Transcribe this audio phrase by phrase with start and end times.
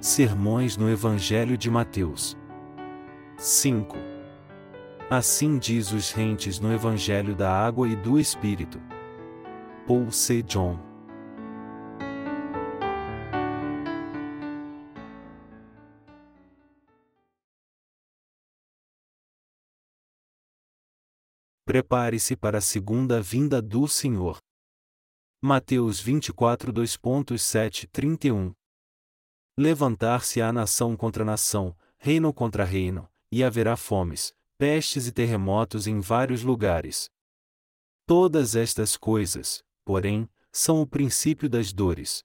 [0.00, 2.34] Sermões no Evangelho de Mateus.
[3.36, 3.94] 5.
[5.10, 8.80] Assim diz os rentes no Evangelho da Água e do Espírito.
[9.86, 10.42] Paul C.
[10.42, 10.78] John.
[21.66, 24.38] Prepare-se para a segunda vinda do Senhor.
[25.42, 28.54] Mateus 24 2.7 31
[29.60, 36.42] Levantar-se-á nação contra nação, reino contra reino, e haverá fomes, pestes e terremotos em vários
[36.42, 37.10] lugares.
[38.06, 42.24] Todas estas coisas, porém, são o princípio das dores.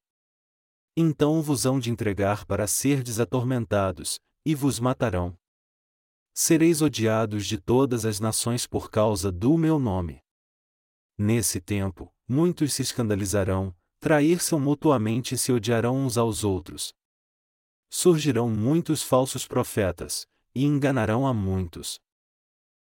[0.95, 5.37] Então vos hão de entregar para serdes atormentados, e vos matarão.
[6.33, 10.21] Sereis odiados de todas as nações por causa do meu nome.
[11.17, 16.95] Nesse tempo, muitos se escandalizarão, trair-se mutuamente e se odiarão uns aos outros
[17.89, 21.99] surgirão muitos falsos profetas, e enganarão a muitos.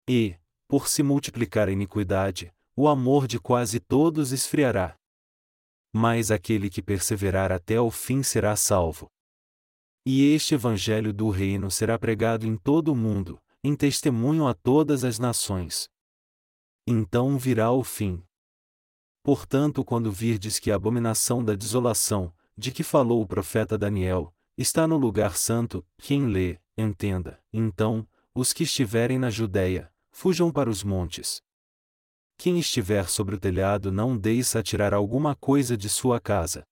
[0.09, 0.37] E,
[0.69, 4.99] por se multiplicar a iniquidade, o amor de quase todos esfriará.
[5.93, 9.11] Mas aquele que perseverar até o fim será salvo.
[10.05, 15.03] E este Evangelho do Reino será pregado em todo o mundo, em testemunho a todas
[15.03, 15.89] as nações.
[16.87, 18.23] Então virá o fim.
[19.25, 24.87] Portanto, quando virdes que a abominação da desolação, de que falou o profeta Daniel, está
[24.87, 27.43] no lugar santo, quem lê, entenda.
[27.53, 31.43] Então, os que estiverem na Judéia, fujam para os montes.
[32.39, 36.67] Quem estiver sobre o telhado não deixe tirar alguma coisa de sua casa.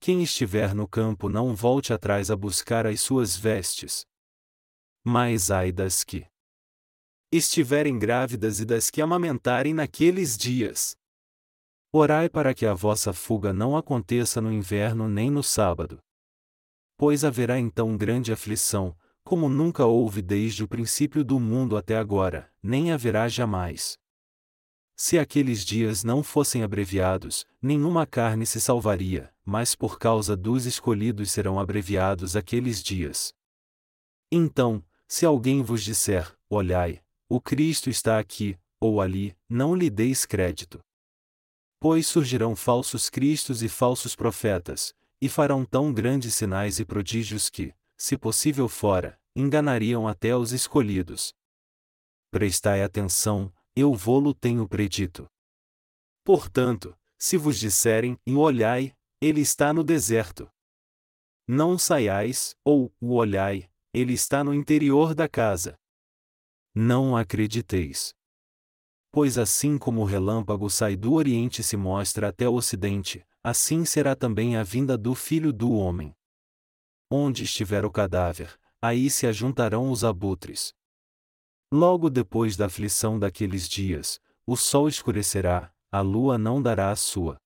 [0.00, 4.06] Quem estiver no campo não volte atrás a buscar as suas vestes.
[5.04, 6.26] Mas ai das que
[7.32, 10.96] estiverem grávidas e das que amamentarem naqueles dias.
[11.92, 16.02] Orai para que a vossa fuga não aconteça no inverno nem no sábado
[16.96, 22.50] pois haverá então grande aflição, como nunca houve desde o princípio do mundo até agora,
[22.62, 23.98] nem haverá jamais.
[24.94, 31.30] Se aqueles dias não fossem abreviados, nenhuma carne se salvaria, mas por causa dos escolhidos
[31.30, 33.34] serão abreviados aqueles dias.
[34.32, 40.24] Então, se alguém vos disser, olhai, o Cristo está aqui, ou ali, não lhe deis
[40.24, 40.80] crédito.
[41.78, 47.74] Pois surgirão falsos cristos e falsos profetas, e farão tão grandes sinais e prodígios que,
[47.96, 51.34] se possível fora, enganariam até os escolhidos.
[52.30, 55.26] Prestai atenção, eu vô-lo tenho predito.
[56.24, 60.50] Portanto, se vos disserem, e olhai, ele está no deserto.
[61.48, 65.78] Não saiais, ou, o olhai, ele está no interior da casa.
[66.74, 68.12] Não acrediteis.
[69.10, 73.84] Pois assim como o relâmpago sai do Oriente e se mostra até o Ocidente, assim
[73.84, 76.12] será também a vinda do Filho do Homem.
[77.08, 80.74] Onde estiver o cadáver, aí se ajuntarão os abutres.
[81.72, 87.40] Logo depois da aflição daqueles dias, o sol escurecerá, a lua não dará a sua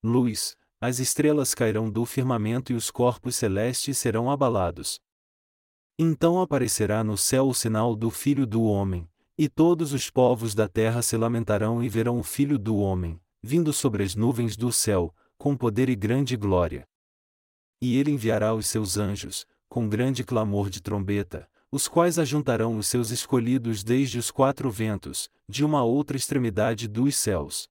[0.00, 5.00] luz, as estrelas cairão do firmamento e os corpos celestes serão abalados.
[5.98, 10.68] Então aparecerá no céu o sinal do Filho do Homem, e todos os povos da
[10.68, 15.14] terra se lamentarão e verão o Filho do Homem, vindo sobre as nuvens do céu,
[15.38, 16.86] com poder e grande glória.
[17.80, 22.88] E ele enviará os seus anjos, com grande clamor de trombeta, os quais ajuntarão os
[22.88, 27.68] seus escolhidos desde os quatro ventos, de uma outra extremidade dos céus.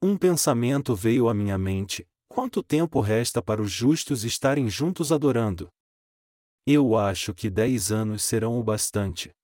[0.00, 5.68] Um pensamento veio à minha mente: quanto tempo resta para os justos estarem juntos adorando?
[6.66, 9.34] Eu acho que dez anos serão o bastante.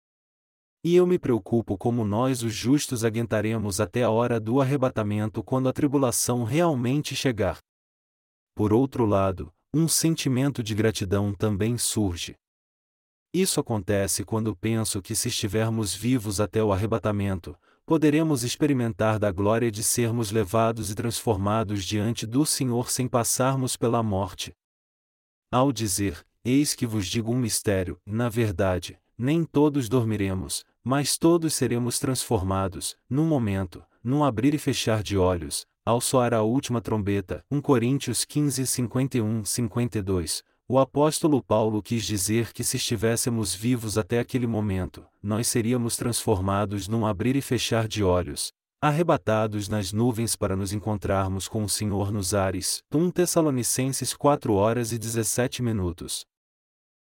[0.84, 5.68] E eu me preocupo como nós, os justos, aguentaremos até a hora do arrebatamento quando
[5.68, 7.58] a tribulação realmente chegar.
[8.54, 12.36] Por outro lado, um sentimento de gratidão também surge.
[13.34, 19.70] Isso acontece quando penso que se estivermos vivos até o arrebatamento, poderemos experimentar da glória
[19.70, 24.52] de sermos levados e transformados diante do Senhor sem passarmos pela morte.
[25.50, 31.52] Ao dizer, Eis que vos digo um mistério, na verdade, nem todos dormiremos, mas todos
[31.52, 37.44] seremos transformados, num momento, num abrir e fechar de olhos, ao soar a última trombeta.
[37.50, 40.42] 1 Coríntios 15, 51, 52.
[40.66, 46.88] O apóstolo Paulo quis dizer que se estivéssemos vivos até aquele momento, nós seríamos transformados
[46.88, 48.50] num abrir e fechar de olhos,
[48.80, 52.82] arrebatados nas nuvens para nos encontrarmos com o Senhor nos ares.
[52.90, 56.24] 1 Tessalonicenses 4 horas e 17 minutos.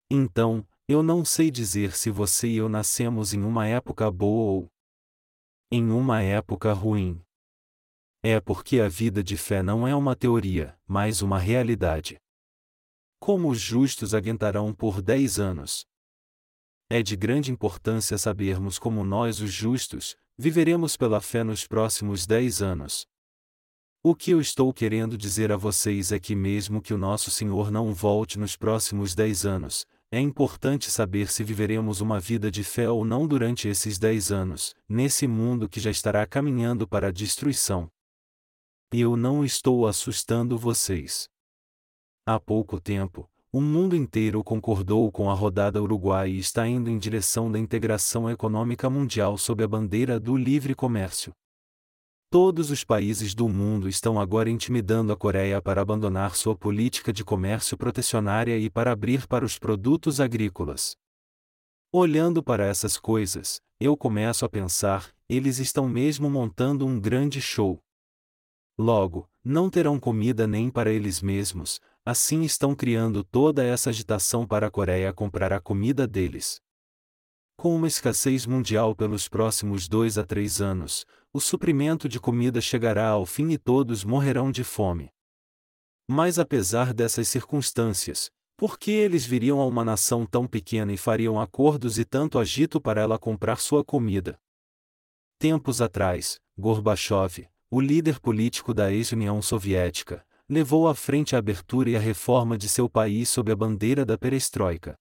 [0.09, 4.73] Então, eu não sei dizer se você e eu nascemos em uma época boa ou
[5.71, 7.21] em uma época ruim.
[8.23, 12.19] É porque a vida de fé não é uma teoria, mas uma realidade.
[13.25, 15.87] como os justos aguentarão por dez anos.
[16.91, 22.61] É de grande importância sabermos como nós, os justos, viveremos pela fé nos próximos dez
[22.61, 23.07] anos.
[24.03, 27.71] O que eu estou querendo dizer a vocês é que, mesmo que o nosso Senhor
[27.71, 32.89] não volte nos próximos dez anos, é importante saber se viveremos uma vida de fé
[32.89, 37.89] ou não durante esses dez anos, nesse mundo que já estará caminhando para a destruição.
[38.93, 41.29] Eu não estou assustando vocês.
[42.25, 46.97] Há pouco tempo, o mundo inteiro concordou com a rodada Uruguai e está indo em
[46.97, 51.33] direção da integração econômica mundial sob a bandeira do livre comércio.
[52.35, 57.25] Todos os países do mundo estão agora intimidando a Coreia para abandonar sua política de
[57.25, 60.97] comércio protecionária e para abrir para os produtos agrícolas.
[61.93, 67.79] Olhando para essas coisas, eu começo a pensar: eles estão mesmo montando um grande show.
[68.77, 74.67] Logo, não terão comida nem para eles mesmos, assim estão criando toda essa agitação para
[74.67, 76.61] a Coreia comprar a comida deles.
[77.57, 83.09] Com uma escassez mundial pelos próximos dois a três anos, o suprimento de comida chegará
[83.09, 85.11] ao fim e todos morrerão de fome.
[86.07, 91.41] Mas apesar dessas circunstâncias, por que eles viriam a uma nação tão pequena e fariam
[91.41, 94.39] acordos e tanto agito para ela comprar sua comida?
[95.39, 101.97] Tempos atrás, Gorbachev, o líder político da ex-União Soviética, levou à frente a abertura e
[101.97, 104.97] a reforma de seu país sob a bandeira da perestroika.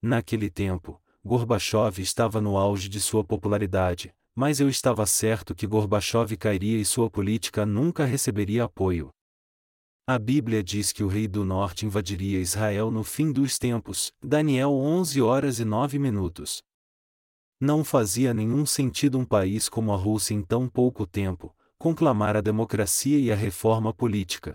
[0.00, 6.36] Naquele tempo, Gorbachev estava no auge de sua popularidade, mas eu estava certo que Gorbachev
[6.36, 9.08] cairia e sua política nunca receberia apoio.
[10.06, 14.72] A Bíblia diz que o rei do norte invadiria Israel no fim dos tempos, Daniel
[14.72, 16.62] 11 horas e 9 minutos.
[17.58, 22.42] Não fazia nenhum sentido um país como a Rússia em tão pouco tempo, conclamar a
[22.42, 24.54] democracia e a reforma política.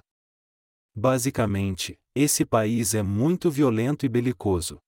[0.94, 4.80] Basicamente, esse país é muito violento e belicoso.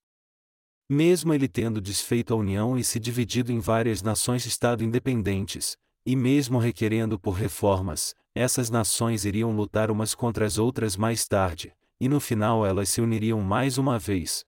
[0.88, 6.58] Mesmo ele tendo desfeito a União e se dividido em várias nações-estado independentes, e mesmo
[6.58, 12.18] requerendo por reformas, essas nações iriam lutar umas contra as outras mais tarde, e no
[12.18, 14.44] final elas se uniriam mais uma vez.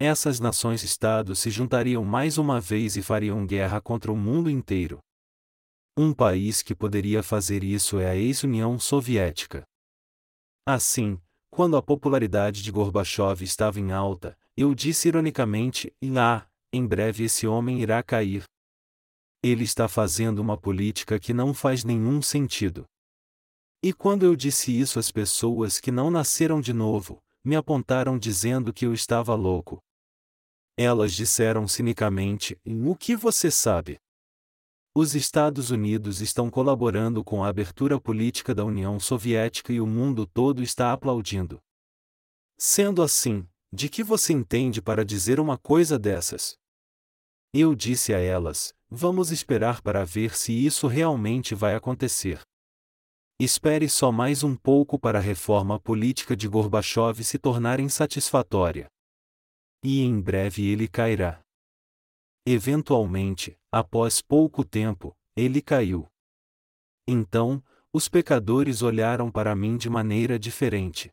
[0.00, 5.00] Essas nações-estados se juntariam mais uma vez e fariam guerra contra o mundo inteiro.
[5.96, 9.64] Um país que poderia fazer isso é a ex-União Soviética.
[10.64, 11.20] Assim,
[11.50, 17.46] quando a popularidade de Gorbachev estava em alta, eu disse ironicamente: Ah, em breve esse
[17.46, 18.42] homem irá cair.
[19.40, 22.84] Ele está fazendo uma política que não faz nenhum sentido.
[23.80, 28.72] E quando eu disse isso às pessoas que não nasceram de novo, me apontaram dizendo
[28.72, 29.78] que eu estava louco.
[30.76, 34.00] Elas disseram cinicamente: O que você sabe?
[34.92, 40.26] Os Estados Unidos estão colaborando com a abertura política da União Soviética e o mundo
[40.26, 41.60] todo está aplaudindo.
[42.58, 46.56] Sendo assim, de que você entende para dizer uma coisa dessas?
[47.52, 52.40] Eu disse a elas: vamos esperar para ver se isso realmente vai acontecer.
[53.40, 58.88] Espere só mais um pouco para a reforma política de Gorbachev se tornar insatisfatória.
[59.84, 61.40] E em breve ele cairá.
[62.44, 66.08] Eventualmente, após pouco tempo, ele caiu.
[67.06, 67.62] Então,
[67.92, 71.10] os pecadores olharam para mim de maneira diferente.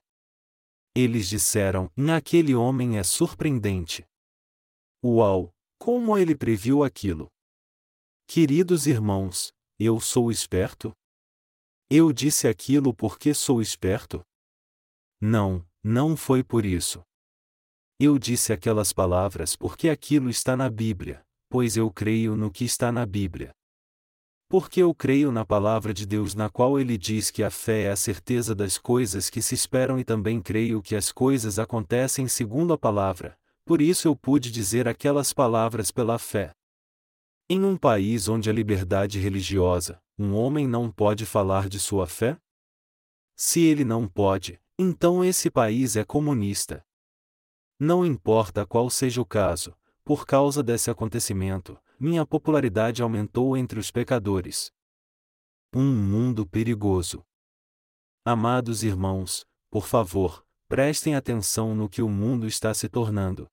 [0.96, 4.06] Eles disseram: Aquele homem é surpreendente.
[5.04, 5.54] Uau!
[5.78, 7.28] Como ele previu aquilo?
[8.26, 10.94] Queridos irmãos, eu sou esperto?
[11.90, 14.24] Eu disse aquilo porque sou esperto?
[15.22, 17.04] Não, não foi por isso.
[18.00, 22.92] Eu disse aquelas palavras porque aquilo está na Bíblia, pois eu creio no que está
[22.92, 23.54] na Bíblia.
[24.58, 27.92] Porque eu creio na palavra de Deus na qual ele diz que a fé é
[27.92, 32.72] a certeza das coisas que se esperam e também creio que as coisas acontecem segundo
[32.72, 36.54] a palavra, por isso eu pude dizer aquelas palavras pela fé.
[37.50, 42.38] Em um país onde a liberdade religiosa, um homem não pode falar de sua fé?
[43.36, 46.82] Se ele não pode, então esse país é comunista.
[47.78, 53.90] Não importa qual seja o caso, por causa desse acontecimento, minha popularidade aumentou entre os
[53.90, 54.72] pecadores.
[55.74, 57.24] Um mundo perigoso.
[58.24, 63.48] Amados irmãos, por favor, prestem atenção no que o mundo está se tornando.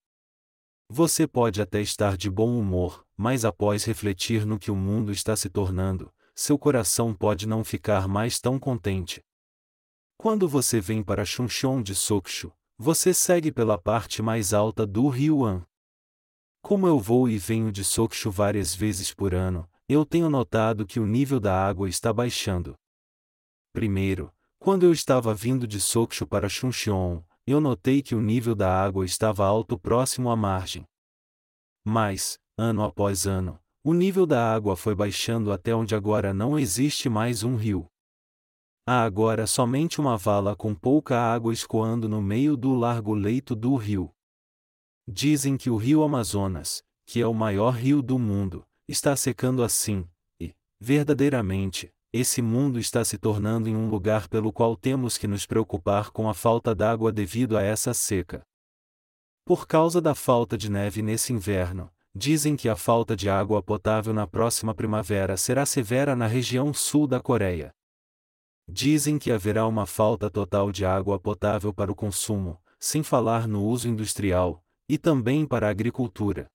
[0.89, 5.37] Você pode até estar de bom humor, mas após refletir no que o mundo está
[5.37, 9.23] se tornando, seu coração pode não ficar mais tão contente.
[10.17, 15.45] Quando você vem para Chuncheon de Sokshu, você segue pela parte mais alta do Rio
[15.45, 15.65] An.
[16.63, 21.01] Como eu vou e venho de Sokshu várias vezes por ano, eu tenho notado que
[21.01, 22.77] o nível da água está baixando.
[23.73, 28.73] Primeiro, quando eu estava vindo de Sokshu para Chuncheon, eu notei que o nível da
[28.73, 30.87] água estava alto próximo à margem.
[31.85, 37.09] Mas, ano após ano, o nível da água foi baixando até onde agora não existe
[37.09, 37.89] mais um rio.
[38.87, 43.75] Há agora somente uma vala com pouca água escoando no meio do largo leito do
[43.75, 44.15] rio.
[45.15, 50.09] Dizem que o rio Amazonas, que é o maior rio do mundo, está secando assim,
[50.41, 55.45] e, verdadeiramente, esse mundo está se tornando em um lugar pelo qual temos que nos
[55.45, 58.43] preocupar com a falta d'água devido a essa seca.
[59.45, 64.15] Por causa da falta de neve nesse inverno, dizem que a falta de água potável
[64.15, 67.71] na próxima primavera será severa na região sul da Coreia.
[68.67, 73.63] Dizem que haverá uma falta total de água potável para o consumo, sem falar no
[73.63, 76.47] uso industrial, e também para a agricultura.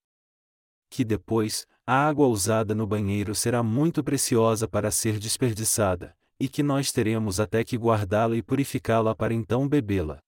[0.90, 6.62] Que depois, a água usada no banheiro será muito preciosa para ser desperdiçada, e que
[6.62, 10.20] nós teremos até que guardá-la e purificá-la para então bebê-la.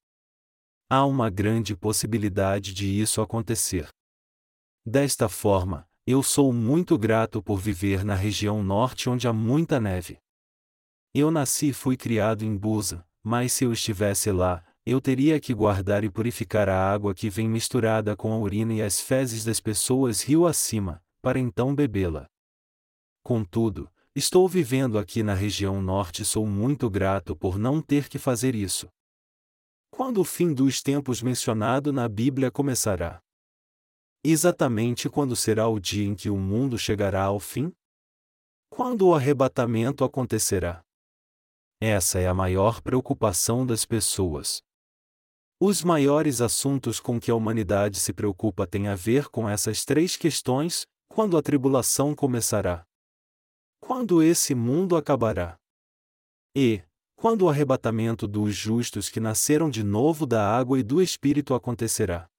[0.89, 3.87] Há uma grande possibilidade de isso acontecer.
[4.85, 10.17] Desta forma, eu sou muito grato por viver na região norte onde há muita neve.
[11.13, 15.53] Eu nasci e fui criado em Busa, mas se eu estivesse lá, eu teria que
[15.53, 19.59] guardar e purificar a água que vem misturada com a urina e as fezes das
[19.59, 22.27] pessoas rio acima, para então bebê-la.
[23.23, 28.17] Contudo, estou vivendo aqui na região norte e sou muito grato por não ter que
[28.17, 28.89] fazer isso.
[29.91, 33.21] Quando o fim dos tempos mencionado na Bíblia começará?
[34.23, 37.71] Exatamente quando será o dia em que o mundo chegará ao fim?
[38.69, 40.81] Quando o arrebatamento acontecerá?
[41.81, 44.61] Essa é a maior preocupação das pessoas.
[45.61, 50.15] Os maiores assuntos com que a humanidade se preocupa têm a ver com essas três
[50.15, 52.85] questões: quando a tribulação começará?
[53.81, 55.57] Quando esse mundo acabará?
[56.55, 56.81] E,
[57.17, 62.29] quando o arrebatamento dos justos que nasceram de novo da água e do Espírito acontecerá.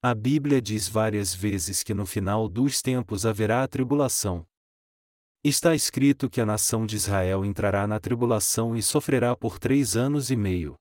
[0.00, 4.46] A Bíblia diz várias vezes que no final dos tempos haverá a tribulação.
[5.42, 10.30] Está escrito que a nação de Israel entrará na tribulação e sofrerá por três anos
[10.30, 10.76] e meio.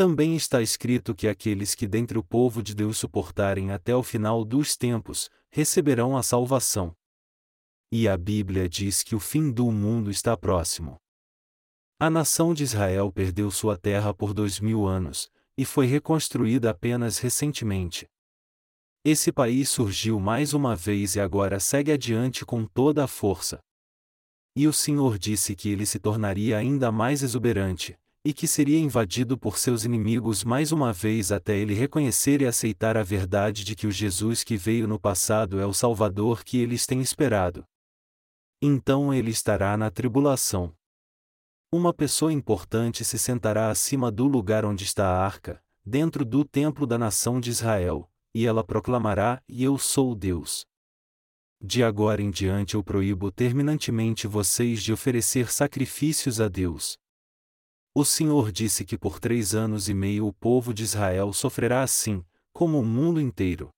[0.00, 4.46] Também está escrito que aqueles que dentre o povo de Deus suportarem até o final
[4.46, 6.96] dos tempos, receberão a salvação.
[7.92, 10.96] E a Bíblia diz que o fim do mundo está próximo.
[11.98, 17.18] A nação de Israel perdeu sua terra por dois mil anos, e foi reconstruída apenas
[17.18, 18.08] recentemente.
[19.04, 23.60] Esse país surgiu mais uma vez e agora segue adiante com toda a força.
[24.56, 29.38] E o Senhor disse que ele se tornaria ainda mais exuberante, e que seria invadido
[29.38, 33.86] por seus inimigos mais uma vez até ele reconhecer e aceitar a verdade de que
[33.86, 37.64] o Jesus que veio no passado é o Salvador que eles têm esperado.
[38.60, 40.74] Então ele estará na tribulação.
[41.72, 46.86] Uma pessoa importante se sentará acima do lugar onde está a arca, dentro do templo
[46.86, 50.66] da nação de Israel, e ela proclamará: E eu sou Deus.
[51.62, 56.98] De agora em diante eu proíbo terminantemente vocês de oferecer sacrifícios a Deus.
[57.92, 62.24] O Senhor disse que por três anos e meio o povo de Israel sofrerá assim,
[62.52, 63.68] como o mundo inteiro.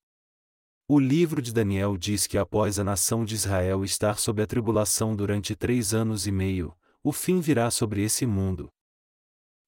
[0.87, 5.17] O livro de Daniel diz que após a nação de Israel estar sob a tribulação
[5.17, 8.69] durante três anos e meio, o fim virá sobre esse mundo.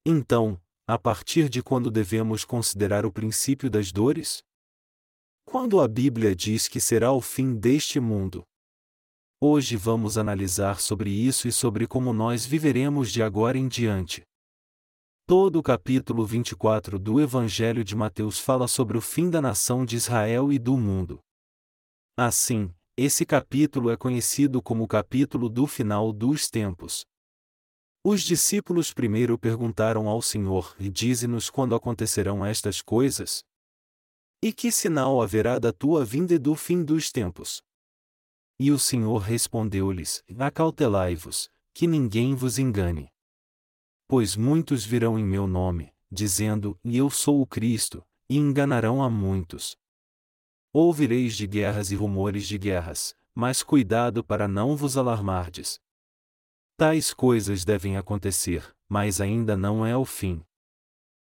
[0.05, 4.43] Então, a partir de quando devemos considerar o princípio das dores?
[5.47, 8.45] Quando a Bíblia diz que será o fim deste mundo.
[9.41, 14.23] Hoje vamos analisar sobre isso e sobre como nós viveremos de agora em diante.
[15.27, 19.97] Todo o capítulo 24 do Evangelho de Mateus fala sobre o fim da nação de
[19.97, 21.19] Israel e do mundo.
[22.15, 27.07] Assim, esse capítulo é conhecido como o capítulo do final dos tempos.
[28.05, 33.43] Os discípulos primeiro perguntaram ao Senhor: E dize-nos quando acontecerão estas coisas?
[34.43, 37.63] E que sinal haverá da tua vinda e do fim dos tempos?
[38.61, 43.14] E o Senhor respondeu-lhes: Acautelai-vos, que ninguém vos engane.
[44.15, 49.11] Pois muitos virão em meu nome, dizendo: E eu sou o Cristo, e enganarão a
[49.11, 49.77] muitos.
[50.73, 55.81] Ouvireis de guerras e rumores de guerras, mas cuidado para não vos alarmardes,
[56.77, 60.45] Tais coisas devem acontecer, mas ainda não é o fim.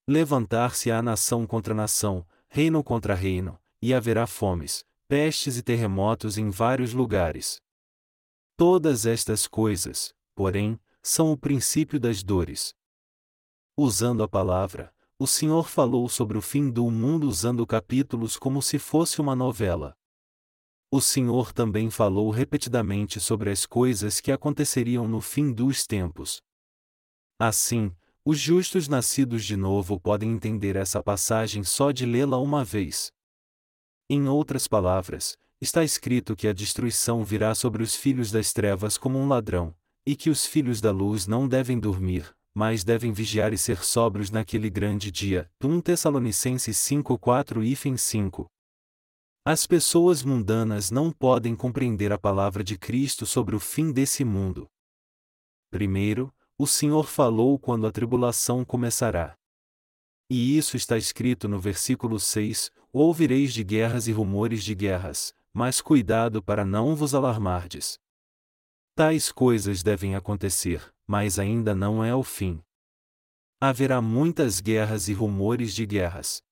[0.07, 6.93] Levantar-se-á nação contra nação, reino contra reino, e haverá fomes, pestes e terremotos em vários
[6.93, 7.61] lugares.
[8.55, 12.73] Todas estas coisas, porém, são o princípio das dores.
[13.77, 18.79] Usando a palavra, o Senhor falou sobre o fim do mundo usando capítulos como se
[18.79, 19.95] fosse uma novela.
[20.91, 26.41] O Senhor também falou repetidamente sobre as coisas que aconteceriam no fim dos tempos.
[27.37, 33.11] Assim, Os justos nascidos de novo podem entender essa passagem só de lê-la uma vez.
[34.09, 39.17] Em outras palavras, está escrito que a destruição virá sobre os filhos das trevas como
[39.17, 39.75] um ladrão,
[40.09, 44.31] e que os filhos da luz não devem dormir, mas devem vigiar e ser sóbrios
[44.31, 45.47] naquele grande dia.
[45.63, 48.47] 1 Tessalonicenses 5:4 e 5.
[49.45, 54.65] As pessoas mundanas não podem compreender a palavra de Cristo sobre o fim desse mundo.
[55.69, 59.35] Primeiro, o Senhor falou quando a tribulação começará.
[60.27, 65.81] E isso está escrito no versículo 6: Ouvireis de guerras e rumores de guerras, mas
[65.81, 67.99] cuidado para não vos alarmardes.
[68.99, 72.61] Tais coisas devem acontecer, mas ainda não é o fim.
[73.57, 76.43] Haverá muitas guerras e rumores de guerras.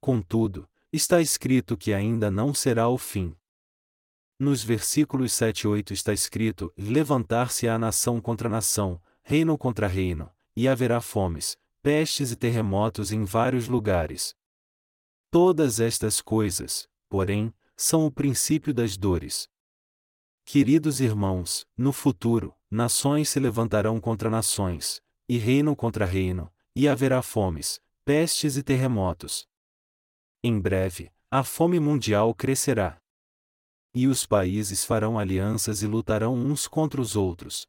[0.00, 3.36] Contudo, está escrito que ainda não será o fim.
[4.38, 10.66] Nos versículos 7 e 8 está escrito: Levantar-se-á nação contra nação, reino contra reino, e
[10.66, 14.34] haverá fomes, pestes e terremotos em vários lugares.
[15.30, 19.46] Todas estas coisas, porém, são o princípio das dores.
[20.52, 27.22] Queridos irmãos, no futuro, nações se levantarão contra nações, e reino contra reino, e haverá
[27.22, 29.46] fomes, pestes e terremotos.
[30.42, 33.00] Em breve, a fome mundial crescerá.
[33.94, 37.64] E os países farão alianças e lutarão uns contra os outros.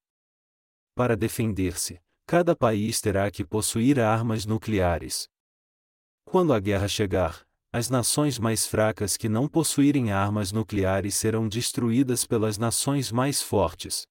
[0.96, 5.30] Para defender-se, cada país terá que possuir armas nucleares.
[6.26, 12.26] Quando a guerra chegar, as nações mais fracas que não possuírem armas nucleares serão destruídas
[12.26, 14.06] pelas nações mais fortes.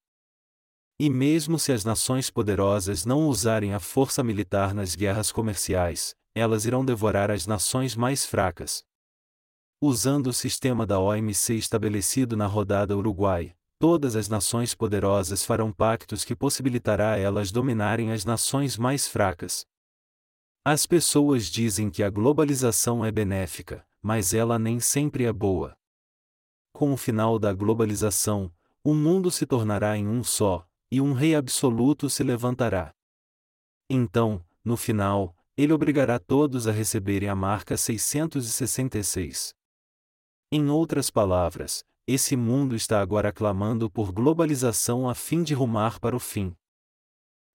[0.99, 6.65] E mesmo se as nações poderosas não usarem a força militar nas guerras comerciais, elas
[6.65, 8.83] irão devorar as nações mais fracas.
[9.79, 16.23] Usando o sistema da OMC estabelecido na rodada Uruguai, todas as nações poderosas farão pactos
[16.23, 19.65] que possibilitará a elas dominarem as nações mais fracas.
[20.63, 25.75] As pessoas dizem que a globalização é benéfica, mas ela nem sempre é boa.
[26.71, 31.33] Com o final da globalização, o mundo se tornará em um só, e um rei
[31.33, 32.93] absoluto se levantará.
[33.89, 39.55] Então, no final, ele obrigará todos a receberem a marca 666.
[40.51, 46.15] Em outras palavras, esse mundo está agora clamando por globalização a fim de rumar para
[46.15, 46.55] o fim.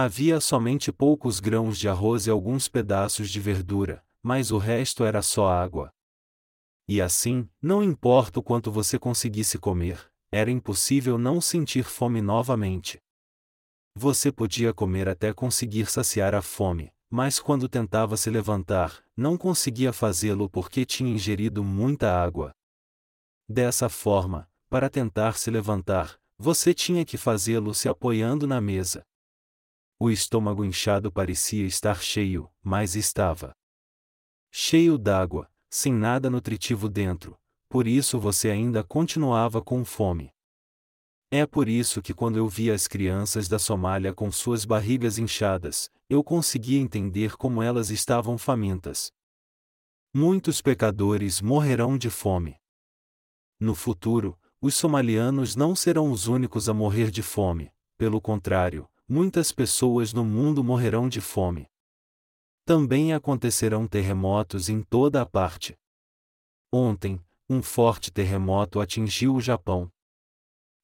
[0.00, 5.20] Havia somente poucos grãos de arroz e alguns pedaços de verdura, mas o resto era
[5.22, 5.92] só água.
[6.86, 13.00] E assim, não importa o quanto você conseguisse comer, era impossível não sentir fome novamente.
[13.96, 19.92] Você podia comer até conseguir saciar a fome, mas quando tentava se levantar, não conseguia
[19.92, 22.52] fazê-lo porque tinha ingerido muita água.
[23.48, 29.04] Dessa forma, para tentar se levantar, você tinha que fazê-lo se apoiando na mesa.
[30.00, 33.52] O estômago inchado parecia estar cheio, mas estava
[34.52, 37.36] cheio d'água, sem nada nutritivo dentro,
[37.68, 40.30] por isso você ainda continuava com fome.
[41.30, 45.90] É por isso que quando eu via as crianças da Somália com suas barrigas inchadas,
[46.08, 49.12] eu conseguia entender como elas estavam famintas.
[50.14, 52.56] Muitos pecadores morrerão de fome.
[53.60, 59.50] No futuro, os somalianos não serão os únicos a morrer de fome, pelo contrário, muitas
[59.52, 61.66] pessoas no mundo morrerão de fome.
[62.64, 65.74] Também acontecerão terremotos em toda a parte.
[66.70, 67.18] Ontem,
[67.48, 69.90] um forte terremoto atingiu o Japão.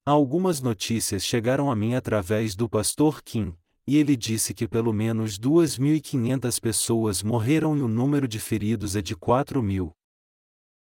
[0.06, 3.54] Algumas notícias chegaram a mim através do pastor Kim,
[3.86, 9.02] e ele disse que pelo menos 2.500 pessoas morreram e o número de feridos é
[9.02, 9.94] de 4 mil.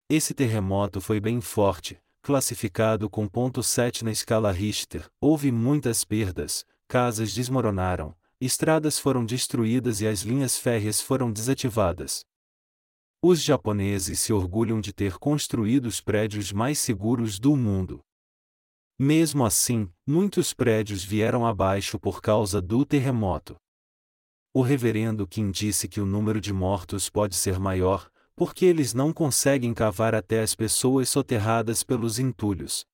[0.10, 5.10] Esse terremoto foi bem forte, classificado com ponto .7 na escala Richter.
[5.20, 12.26] Houve muitas perdas, casas desmoronaram, estradas foram destruídas e as linhas férreas foram desativadas.
[13.22, 18.02] Os japoneses se orgulham de ter construído os prédios mais seguros do mundo.
[19.00, 23.56] Mesmo assim, muitos prédios vieram abaixo por causa do terremoto.
[24.54, 29.14] O reverendo Kim disse que o número de mortos pode ser maior, porque eles não
[29.14, 32.86] conseguem cavar até as pessoas soterradas pelos entulhos.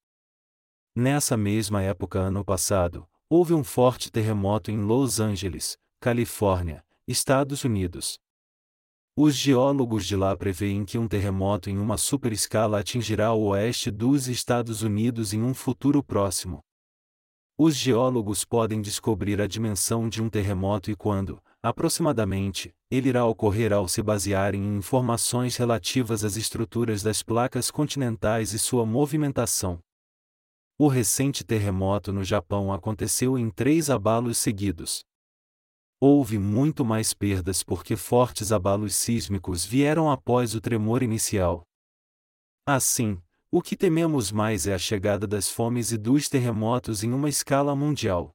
[0.95, 8.17] Nessa mesma época ano passado, houve um forte terremoto em Los Angeles, Califórnia, Estados Unidos.
[9.15, 14.27] Os geólogos de lá preveem que um terremoto em uma superescala atingirá o oeste dos
[14.27, 16.63] Estados Unidos em um futuro próximo.
[17.55, 23.71] Os geólogos podem descobrir a dimensão de um terremoto e quando, aproximadamente, ele irá ocorrer
[23.71, 29.79] ao se basearem em informações relativas às estruturas das placas continentais e sua movimentação.
[30.81, 35.03] O recente terremoto no Japão aconteceu em três abalos seguidos.
[35.99, 41.63] Houve muito mais perdas porque fortes abalos sísmicos vieram após o tremor inicial.
[42.65, 47.27] Assim, o que tememos mais é a chegada das fomes e dos terremotos em uma
[47.27, 48.33] escala mundial.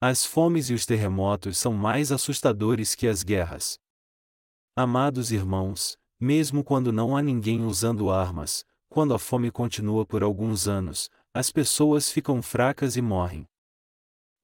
[0.00, 3.76] As fomes e os terremotos são mais assustadores que as guerras.
[4.76, 10.68] Amados irmãos, mesmo quando não há ninguém usando armas, quando a fome continua por alguns
[10.68, 13.46] anos, as pessoas ficam fracas e morrem.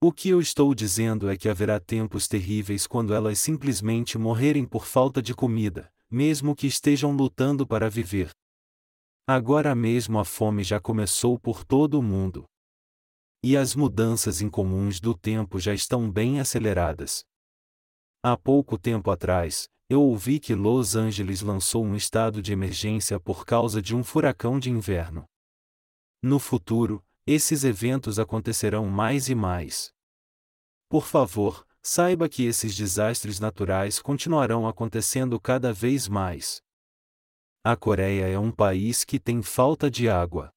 [0.01, 4.85] O que eu estou dizendo é que haverá tempos terríveis quando elas simplesmente morrerem por
[4.85, 8.29] falta de comida, mesmo que estejam lutando para viver.
[9.27, 12.45] Agora mesmo a fome já começou por todo o mundo.
[13.43, 17.25] E as mudanças incomuns do tempo já estão bem aceleradas.
[18.23, 23.45] Há pouco tempo atrás, eu ouvi que Los Angeles lançou um estado de emergência por
[23.45, 25.25] causa de um furacão de inverno.
[26.21, 29.93] No futuro, esses eventos acontecerão mais e mais.
[30.89, 36.61] Por favor, saiba que esses desastres naturais continuarão acontecendo cada vez mais.
[37.63, 40.51] A Coreia é um país que tem falta de água.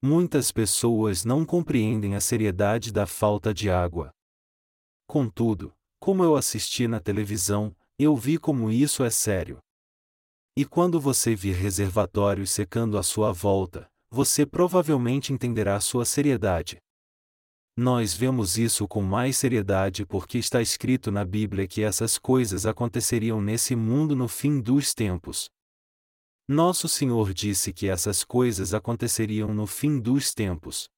[0.00, 4.12] Muitas pessoas não compreendem a seriedade da falta de água.
[5.06, 9.58] Contudo, como eu assisti na televisão, eu vi como isso é sério.
[10.56, 16.76] E quando você vir reservatórios secando à sua volta, você provavelmente entenderá sua seriedade.
[17.74, 23.40] Nós vemos isso com mais seriedade porque está escrito na Bíblia que essas coisas aconteceriam
[23.40, 25.48] nesse mundo no fim dos tempos.
[26.46, 30.90] Nosso Senhor disse que essas coisas aconteceriam no fim dos tempos.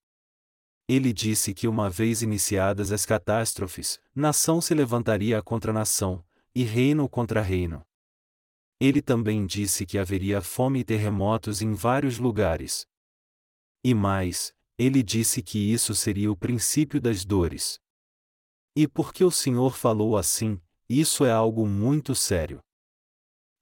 [0.85, 6.21] Ele disse que uma vez iniciadas as catástrofes, nação se levantaria contra nação,
[6.53, 7.81] e reino contra reino.
[8.77, 12.85] Ele também disse que haveria fome e terremotos em vários lugares.
[13.87, 17.79] E mais, ele disse que isso seria o princípio das dores.
[18.75, 22.61] E porque o Senhor falou assim, isso é algo muito sério.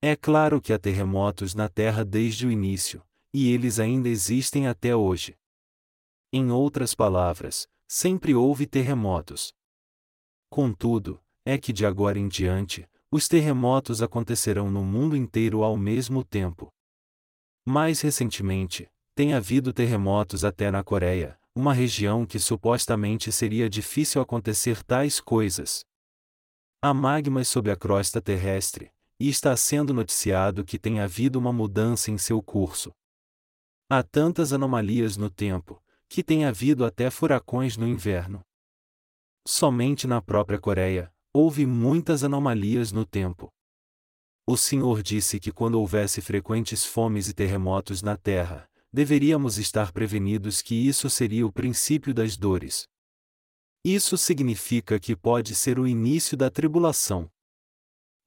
[0.01, 4.95] É claro que há terremotos na Terra desde o início, e eles ainda existem até
[4.95, 5.36] hoje.
[6.31, 9.51] Em outras palavras, sempre houve terremotos.
[10.49, 16.23] Contudo, é que de agora em diante, os terremotos acontecerão no mundo inteiro ao mesmo
[16.23, 16.71] tempo.
[17.65, 24.84] Mais recentemente, tem havido terremotos até na Coreia, uma região que supostamente seria difícil acontecer
[24.84, 25.86] tais coisas.
[26.82, 32.10] Há magmas sob a crosta terrestre, e está sendo noticiado que tem havido uma mudança
[32.10, 32.91] em seu curso.
[33.88, 38.41] Há tantas anomalias no tempo, que tem havido até furacões no inverno.
[39.47, 43.54] Somente na própria Coreia, houve muitas anomalias no tempo.
[44.47, 50.62] O Senhor disse que quando houvesse frequentes fomes e terremotos na terra, deveríamos estar prevenidos
[50.62, 52.88] que isso seria o princípio das dores.
[53.84, 57.27] Isso significa que pode ser o início da tribulação.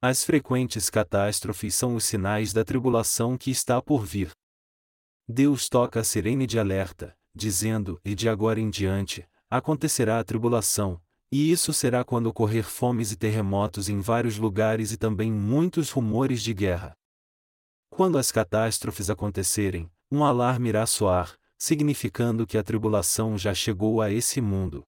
[0.02, 4.32] As frequentes catástrofes são os sinais da tribulação que está por vir.
[5.28, 11.00] Deus toca a sirene de alerta, dizendo: E de agora em diante, acontecerá a tribulação,
[11.32, 16.42] e isso será quando ocorrer fomes e terremotos em vários lugares e também muitos rumores
[16.42, 16.94] de guerra.
[17.88, 24.10] Quando as catástrofes acontecerem, um alarme irá soar, significando que a tribulação já chegou a
[24.10, 24.84] esse mundo.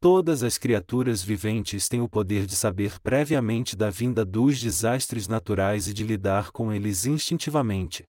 [0.00, 5.88] Todas as criaturas viventes têm o poder de saber previamente da vinda dos desastres naturais
[5.88, 8.04] e de lidar com eles instintivamente.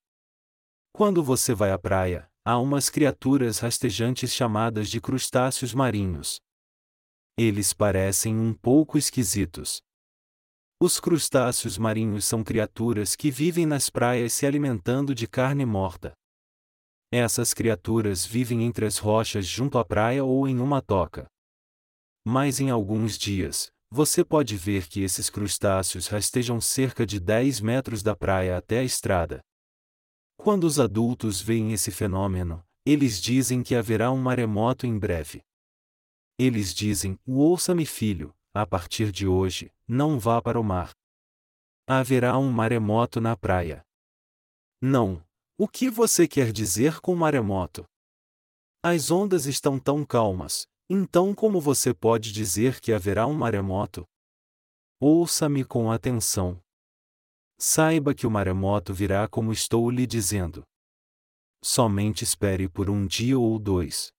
[0.94, 6.40] Quando você vai à praia, há umas criaturas rastejantes chamadas de crustáceos marinhos.
[7.38, 9.82] Eles parecem um pouco esquisitos.
[10.84, 16.12] Os crustáceos marinhos são criaturas que vivem nas praias se alimentando de carne morta.
[17.14, 21.28] Essas criaturas vivem entre as rochas junto à praia ou em uma toca.
[22.26, 28.02] Mas em alguns dias, você pode ver que esses crustáceos rastejam cerca de 10 metros
[28.02, 29.40] da praia até a estrada.
[30.36, 35.44] Quando os adultos veem esse fenômeno, eles dizem que haverá um maremoto em breve.
[36.40, 40.92] Eles dizem: Ouça-me, filho, a partir de hoje, não vá para o mar.
[41.88, 43.84] Haverá um maremoto na praia.
[44.82, 45.24] Não.
[45.58, 47.86] O que você quer dizer com maremoto?
[48.84, 54.06] As ondas estão tão calmas, então, como você pode dizer que haverá um maremoto?
[55.00, 56.62] Ouça-me com atenção.
[57.58, 60.64] Saiba que o maremoto virá como estou lhe dizendo.
[61.64, 64.12] Somente espere por um dia ou dois.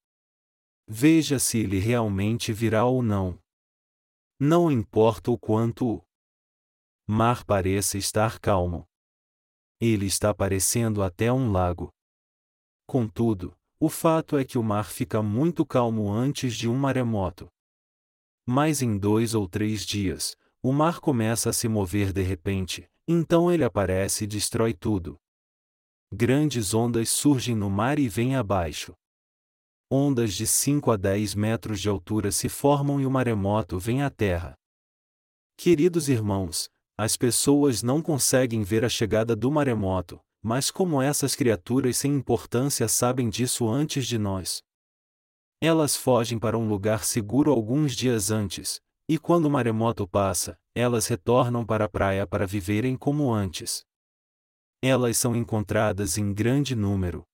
[0.89, 3.42] Veja se ele realmente virá ou não.
[4.45, 6.05] Não importa o quanto o
[7.07, 8.89] mar pareça estar calmo.
[9.81, 11.93] Ele está parecendo até um lago.
[12.85, 17.49] Contudo, o fato é que o mar fica muito calmo antes de um maremoto.
[18.45, 23.49] Mas em dois ou três dias, o mar começa a se mover de repente, então
[23.49, 25.21] ele aparece e destrói tudo.
[26.13, 28.93] Grandes ondas surgem no mar e vêm abaixo.
[29.95, 34.09] Ondas de 5 a 10 metros de altura se formam e o maremoto vem à
[34.09, 34.55] terra.
[35.55, 41.99] Queridos irmãos, as pessoas não conseguem ver a chegada do maremoto, mas como essas criaturas
[41.99, 44.63] sem importância sabem disso antes de nós?
[45.61, 51.07] Elas fogem para um lugar seguro alguns dias antes, e quando o maremoto passa, elas
[51.07, 53.85] retornam para a praia para viverem como antes.
[54.83, 57.27] Elas são encontradas em grande número.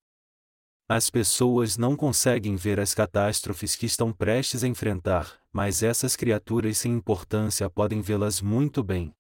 [0.90, 6.79] As pessoas não conseguem ver as catástrofes que estão prestes a enfrentar, mas essas criaturas
[6.79, 9.14] sem importância podem vê-las muito bem.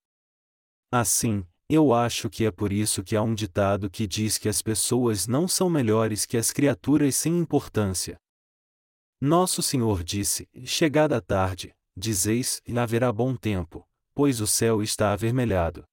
[0.90, 4.62] Assim, eu acho que é por isso que há um ditado que diz que as
[4.62, 8.18] pessoas não são melhores que as criaturas sem importância.
[9.20, 15.12] Nosso Senhor disse: Chegada a tarde, dizeis, e haverá bom tempo, pois o céu está
[15.12, 15.84] avermelhado.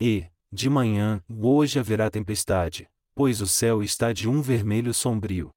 [0.00, 5.50] E, de manhã, hoje haverá tempestade, pois o céu está de um vermelho sombrio.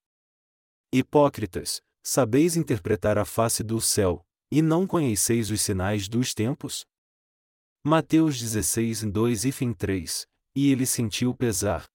[0.92, 6.88] Hipócritas, sabeis interpretar a face do céu, e não conheceis os sinais dos tempos?
[7.86, 11.86] Mateus 16 2 e fim 3, e ele sentiu pesar.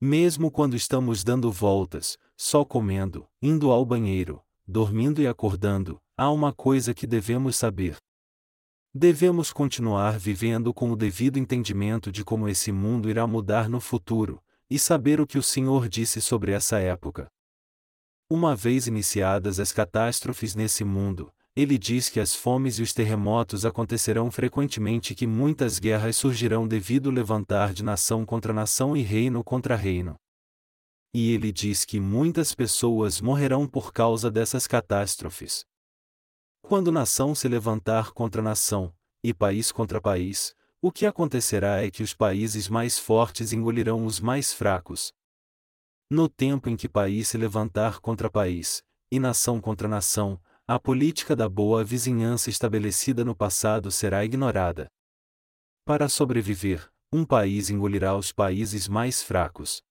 [0.00, 6.54] Mesmo quando estamos dando voltas, só comendo, indo ao banheiro, dormindo e acordando, há uma
[6.54, 7.98] coisa que devemos saber.
[8.94, 14.42] Devemos continuar vivendo com o devido entendimento de como esse mundo irá mudar no futuro,
[14.70, 17.28] e saber o que o Senhor disse sobre essa época.
[18.30, 23.66] Uma vez iniciadas as catástrofes nesse mundo, ele diz que as fomes e os terremotos
[23.66, 29.02] acontecerão frequentemente e que muitas guerras surgirão devido ao levantar de nação contra nação e
[29.02, 30.14] reino contra reino.
[31.12, 35.64] E ele diz que muitas pessoas morrerão por causa dessas catástrofes.
[36.62, 42.02] Quando nação se levantar contra nação, e país contra país, o que acontecerá é que
[42.02, 45.12] os países mais fortes engolirão os mais fracos.
[46.10, 51.36] No tempo em que país se levantar contra país, e nação contra nação, a política
[51.36, 54.88] da boa vizinhança estabelecida no passado será ignorada.
[55.84, 59.82] Para sobreviver, um país engolirá os países mais fracos.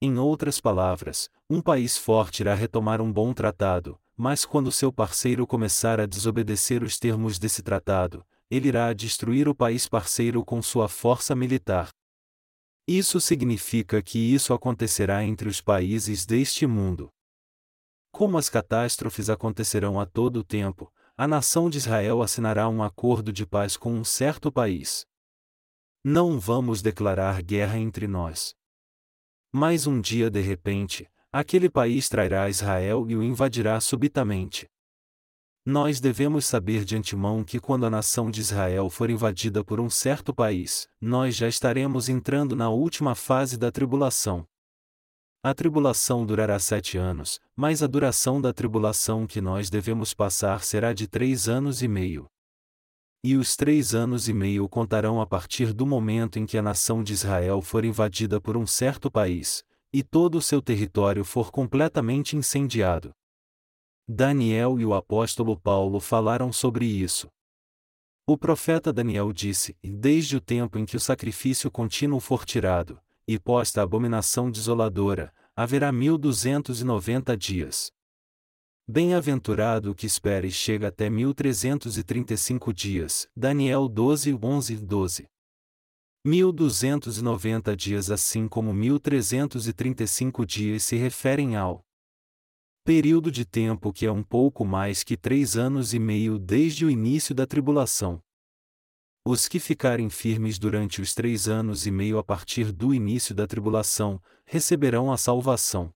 [0.00, 5.46] Em outras palavras, um país forte irá retomar um bom tratado, mas quando seu parceiro
[5.46, 10.86] começar a desobedecer os termos desse tratado, ele irá destruir o país parceiro com sua
[10.86, 11.88] força militar.
[12.86, 17.08] Isso significa que isso acontecerá entre os países deste mundo.
[18.10, 23.46] Como as catástrofes acontecerão a todo tempo, a nação de Israel assinará um acordo de
[23.46, 25.06] paz com um certo país.
[26.04, 28.54] Não vamos declarar guerra entre nós.
[29.50, 34.68] Mas um dia de repente, aquele país trairá Israel e o invadirá subitamente.
[35.64, 39.88] Nós devemos saber de antemão que quando a nação de Israel for invadida por um
[39.88, 44.44] certo país, nós já estaremos entrando na última fase da tribulação.
[45.40, 50.92] A tribulação durará sete anos, mas a duração da tribulação que nós devemos passar será
[50.92, 52.26] de três anos e meio.
[53.22, 57.04] E os três anos e meio contarão a partir do momento em que a nação
[57.04, 62.36] de Israel for invadida por um certo país, e todo o seu território for completamente
[62.36, 63.12] incendiado.
[64.08, 67.28] Daniel e o apóstolo Paulo falaram sobre isso.
[68.26, 73.38] O profeta Daniel disse: Desde o tempo em que o sacrifício contínuo for tirado, e
[73.38, 77.90] posta a abominação desoladora, haverá mil duzentos e noventa dias.
[78.88, 83.28] Bem-aventurado o que espere e chega até mil trezentos e trinta e cinco dias.
[83.36, 85.26] Daniel 12, 11 12.
[86.24, 91.84] 1290 dias assim como 1335 dias se referem ao
[92.84, 96.90] período de tempo que é um pouco mais que três anos e meio desde o
[96.90, 98.20] início da tribulação.
[99.24, 103.46] Os que ficarem firmes durante os três anos e meio a partir do início da
[103.46, 105.94] tribulação, receberão a salvação.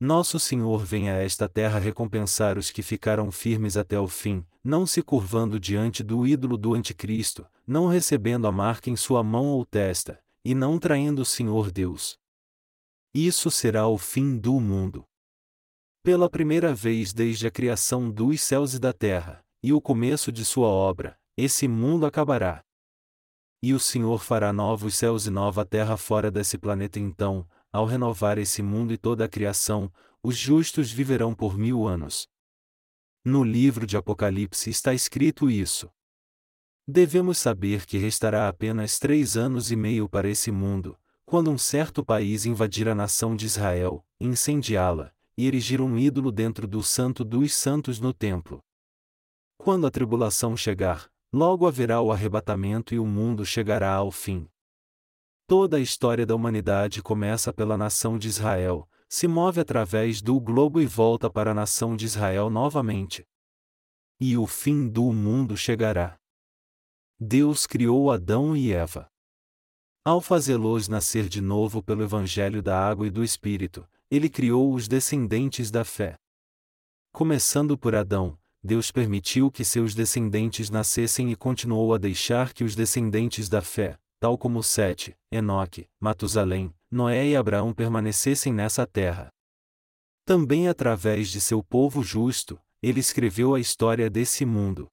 [0.00, 4.86] Nosso Senhor vem a esta terra recompensar os que ficaram firmes até o fim, não
[4.86, 9.66] se curvando diante do ídolo do Anticristo, não recebendo a marca em sua mão ou
[9.66, 12.18] testa, e não traindo o Senhor Deus.
[13.12, 15.04] Isso será o fim do mundo.
[16.04, 20.44] Pela primeira vez desde a criação dos céus e da terra, e o começo de
[20.44, 22.64] sua obra, esse mundo acabará.
[23.62, 28.36] E o Senhor fará novos céus e nova terra fora desse planeta então, ao renovar
[28.36, 32.28] esse mundo e toda a criação, os justos viverão por mil anos.
[33.24, 35.88] No livro de Apocalipse está escrito isso.
[36.84, 42.04] Devemos saber que restará apenas três anos e meio para esse mundo, quando um certo
[42.04, 47.54] país invadir a nação de Israel, incendiá-la, e erigir um ídolo dentro do Santo dos
[47.54, 48.60] Santos no templo.
[49.56, 54.48] Quando a tribulação chegar, logo haverá o arrebatamento e o mundo chegará ao fim.
[55.46, 60.80] Toda a história da humanidade começa pela nação de Israel, se move através do globo
[60.80, 63.26] e volta para a nação de Israel novamente.
[64.18, 66.18] E o fim do mundo chegará.
[67.20, 69.06] Deus criou Adão e Eva.
[70.04, 74.86] Ao fazê-los nascer de novo pelo Evangelho da Água e do Espírito, ele criou os
[74.86, 76.16] descendentes da fé.
[77.14, 82.74] Começando por Adão, Deus permitiu que seus descendentes nascessem e continuou a deixar que os
[82.74, 89.30] descendentes da fé, tal como Sete, Enoque, Matusalém, Noé e Abraão permanecessem nessa terra.
[90.26, 94.88] Também através de seu povo justo, ele escreveu a história desse mundo.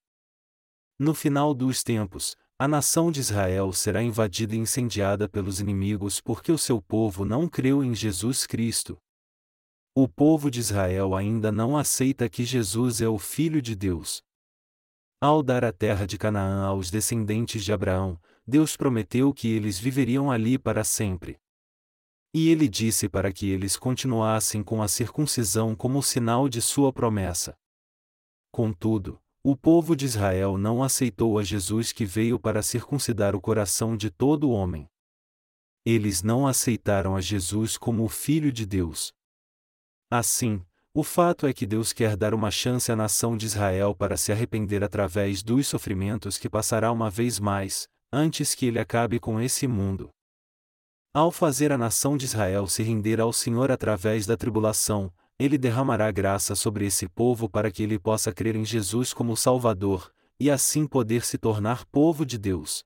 [0.98, 6.50] No final dos tempos, a nação de Israel será invadida e incendiada pelos inimigos porque
[6.50, 8.98] o seu povo não creu em Jesus Cristo,
[9.94, 14.22] o povo de Israel ainda não aceita que Jesus é o Filho de Deus.
[15.20, 20.30] Ao dar a terra de Canaã aos descendentes de Abraão, Deus prometeu que eles viveriam
[20.30, 21.38] ali para sempre.
[22.32, 27.58] E ele disse para que eles continuassem com a circuncisão como sinal de sua promessa.
[28.52, 33.96] Contudo, o povo de Israel não aceitou a Jesus que veio para circuncidar o coração
[33.96, 34.88] de todo homem.
[35.84, 39.12] Eles não aceitaram a Jesus como o Filho de Deus.
[40.10, 40.60] Assim,
[40.92, 44.32] o fato é que Deus quer dar uma chance à nação de Israel para se
[44.32, 49.68] arrepender através dos sofrimentos que passará uma vez mais, antes que ele acabe com esse
[49.68, 50.10] mundo.
[51.14, 56.10] Ao fazer a nação de Israel se render ao Senhor através da tribulação, ele derramará
[56.10, 60.88] graça sobre esse povo para que ele possa crer em Jesus como Salvador, e assim
[60.88, 62.84] poder se tornar povo de Deus.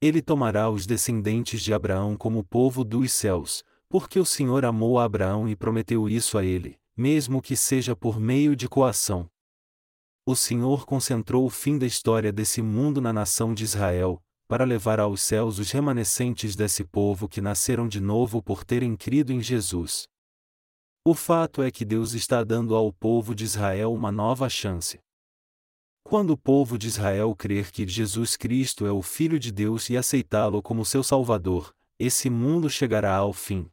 [0.00, 5.04] Ele tomará os descendentes de Abraão como povo dos céus, porque o Senhor amou a
[5.04, 9.28] Abraão e prometeu isso a ele, mesmo que seja por meio de coação.
[10.24, 15.00] O Senhor concentrou o fim da história desse mundo na nação de Israel, para levar
[15.00, 20.06] aos céus os remanescentes desse povo que nasceram de novo por terem crido em Jesus.
[21.04, 25.00] O fato é que Deus está dando ao povo de Israel uma nova chance.
[26.04, 29.96] Quando o povo de Israel crer que Jesus Cristo é o Filho de Deus e
[29.96, 33.68] aceitá-lo como seu Salvador, esse mundo chegará ao fim.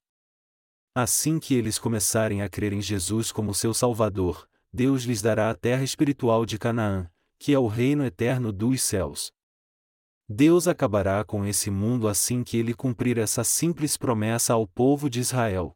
[0.99, 5.53] Assim que eles começarem a crer em Jesus como seu Salvador, Deus lhes dará a
[5.53, 7.07] terra espiritual de Canaã,
[7.37, 9.31] que é o reino eterno dos céus.
[10.27, 15.19] Deus acabará com esse mundo assim que ele cumprir essa simples promessa ao povo de
[15.19, 15.71] Israel.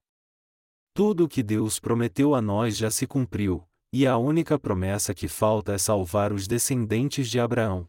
[0.91, 5.27] Tudo o que Deus prometeu a nós já se cumpriu, e a única promessa que
[5.27, 7.87] falta é salvar os descendentes de Abraão.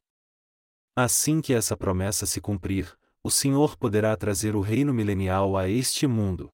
[0.95, 2.95] Assim que essa promessa se cumprir,
[3.25, 6.53] o Senhor poderá trazer o reino milenial a este mundo.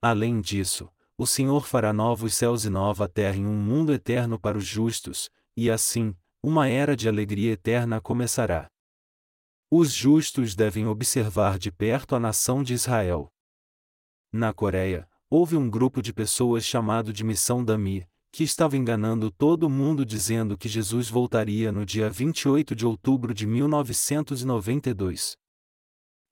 [0.00, 4.58] Além disso, o Senhor fará novos céus e nova terra em um mundo eterno para
[4.58, 8.70] os justos, e assim, uma era de alegria eterna começará.
[9.70, 13.32] Os justos devem observar de perto a nação de Israel.
[14.30, 19.70] Na Coreia, houve um grupo de pessoas chamado de Missão Dami, que estava enganando todo
[19.70, 25.38] mundo dizendo que Jesus voltaria no dia 28 de outubro de 1992.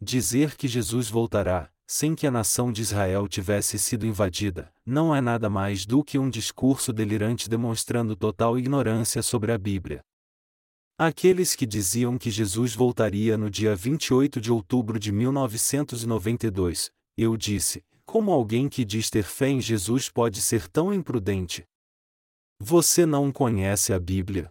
[0.00, 5.20] Dizer que Jesus voltará, sem que a nação de Israel tivesse sido invadida, não é
[5.20, 10.02] nada mais do que um discurso delirante demonstrando total ignorância sobre a Bíblia.
[10.96, 17.84] Aqueles que diziam que Jesus voltaria no dia 28 de outubro de 1992, eu disse:
[18.04, 21.64] como alguém que diz ter fé em Jesus pode ser tão imprudente?
[22.60, 24.50] Você não conhece a Bíblia.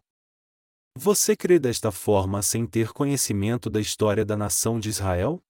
[0.98, 5.42] Você crê desta forma sem ter conhecimento da história da nação de Israel?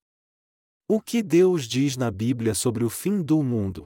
[0.86, 3.86] O que Deus diz na Bíblia sobre o fim do mundo?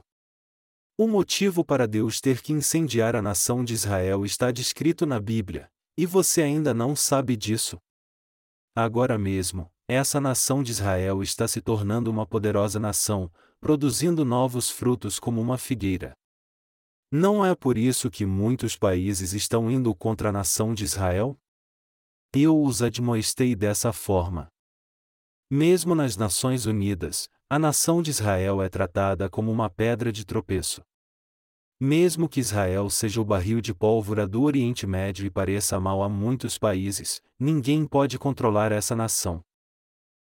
[0.98, 5.70] O motivo para Deus ter que incendiar a nação de Israel está descrito na Bíblia,
[5.96, 7.78] e você ainda não sabe disso.
[8.74, 13.30] Agora mesmo, essa nação de Israel está se tornando uma poderosa nação,
[13.60, 16.14] produzindo novos frutos como uma figueira.
[17.12, 21.38] Não é por isso que muitos países estão indo contra a nação de Israel?
[22.34, 24.48] Eu os admoestei dessa forma.
[25.50, 30.82] Mesmo nas Nações Unidas, a nação de Israel é tratada como uma pedra de tropeço.
[31.80, 36.08] Mesmo que Israel seja o barril de pólvora do Oriente Médio e pareça mal a
[36.08, 39.42] muitos países, ninguém pode controlar essa nação.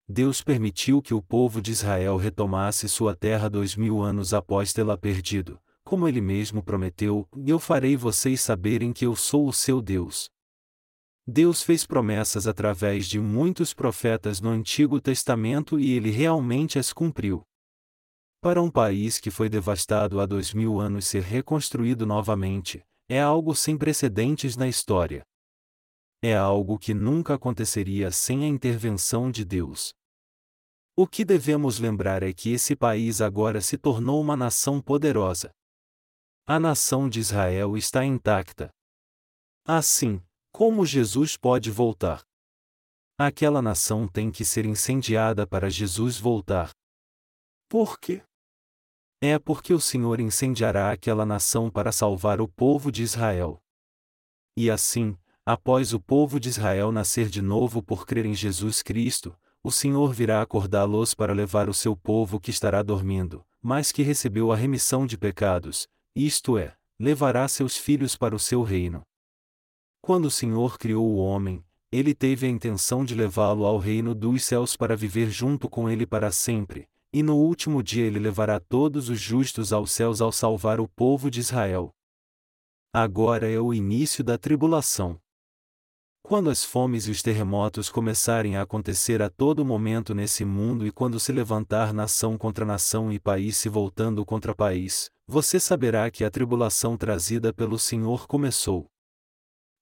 [0.07, 4.95] Deus permitiu que o povo de Israel retomasse sua terra dois mil anos após tê-la
[4.95, 10.29] perdido, como ele mesmo prometeu, eu farei vocês saberem que eu sou o seu Deus.
[11.29, 17.43] Deus fez promessas através de muitos profetas no Antigo Testamento e ele realmente as cumpriu.
[18.39, 23.53] Para um país que foi devastado há dois mil anos ser reconstruído novamente, é algo
[23.53, 25.25] sem precedentes na história.
[26.21, 29.93] É algo que nunca aconteceria sem a intervenção de Deus.
[30.95, 35.51] O que devemos lembrar é que esse país agora se tornou uma nação poderosa.
[36.45, 38.69] A nação de Israel está intacta.
[39.65, 40.21] Assim,
[40.57, 42.23] como Jesus pode voltar?
[43.15, 46.71] Aquela nação tem que ser incendiada para Jesus voltar.
[47.69, 48.23] Por quê?
[49.21, 53.61] É porque o Senhor incendiará aquela nação para salvar o povo de Israel.
[54.57, 59.37] E assim, após o povo de Israel nascer de novo por crer em Jesus Cristo,
[59.63, 64.51] o Senhor virá acordá-los para levar o seu povo que estará dormindo, mas que recebeu
[64.51, 69.06] a remissão de pecados, isto é, levará seus filhos para o seu reino.
[70.01, 74.43] Quando o Senhor criou o homem, ele teve a intenção de levá-lo ao reino dos
[74.43, 79.09] céus para viver junto com ele para sempre, e no último dia ele levará todos
[79.09, 81.93] os justos aos céus ao salvar o povo de Israel.
[82.93, 85.19] Agora é o início da tribulação.
[86.21, 90.91] Quando as fomes e os terremotos começarem a acontecer a todo momento nesse mundo e
[90.91, 96.25] quando se levantar nação contra nação e país se voltando contra país, você saberá que
[96.25, 98.89] a tribulação trazida pelo Senhor começou.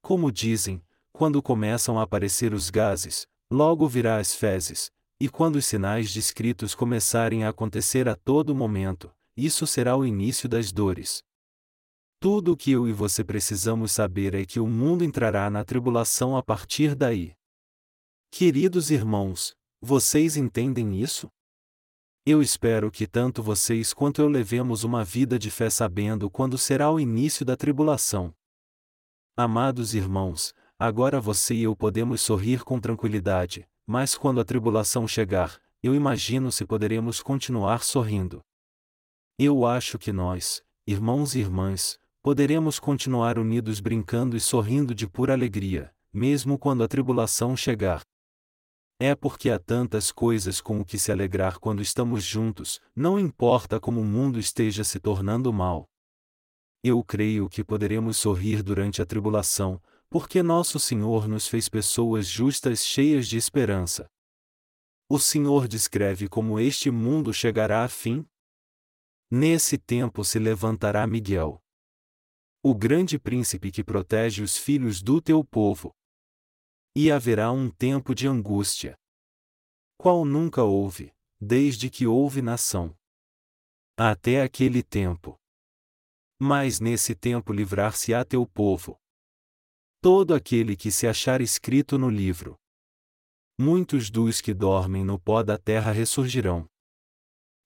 [0.05, 5.65] Como dizem, quando começam a aparecer os gases, logo virá as fezes, e quando os
[5.65, 11.23] sinais descritos começarem a acontecer a todo momento, isso será o início das dores.
[12.19, 16.37] Tudo o que eu e você precisamos saber é que o mundo entrará na tribulação
[16.37, 17.33] a partir daí.
[18.29, 21.31] Queridos irmãos, vocês entendem isso?
[22.23, 26.91] Eu espero que tanto vocês quanto eu levemos uma vida de fé sabendo quando será
[26.91, 28.31] o início da tribulação.
[29.37, 35.59] Amados irmãos, agora você e eu podemos sorrir com tranquilidade, mas quando a tribulação chegar,
[35.83, 38.41] eu imagino se poderemos continuar sorrindo.
[39.37, 45.33] Eu acho que nós, irmãos e irmãs, poderemos continuar unidos brincando e sorrindo de pura
[45.33, 48.03] alegria, mesmo quando a tribulação chegar.
[48.97, 53.81] É porque há tantas coisas com o que se alegrar quando estamos juntos, não importa
[53.81, 55.89] como o mundo esteja se tornando mal.
[56.87, 62.85] Eu creio que poderemos sorrir durante a tribulação, porque nosso Senhor nos fez pessoas justas
[62.85, 64.05] cheias de esperança.
[65.09, 68.23] O Senhor descreve como este mundo chegará a fim.
[69.31, 71.59] Nesse tempo se levantará Miguel
[72.67, 75.91] o grande príncipe que protege os filhos do teu povo.
[76.95, 78.95] E haverá um tempo de angústia.
[79.99, 82.95] Qual nunca houve, desde que houve nação.
[83.95, 85.39] Até aquele tempo.
[86.39, 88.97] Mas nesse tempo livrar-se-á teu povo.
[90.01, 92.55] Todo aquele que se achar escrito no livro.
[93.57, 96.67] Muitos dos que dormem no pó da terra ressurgirão.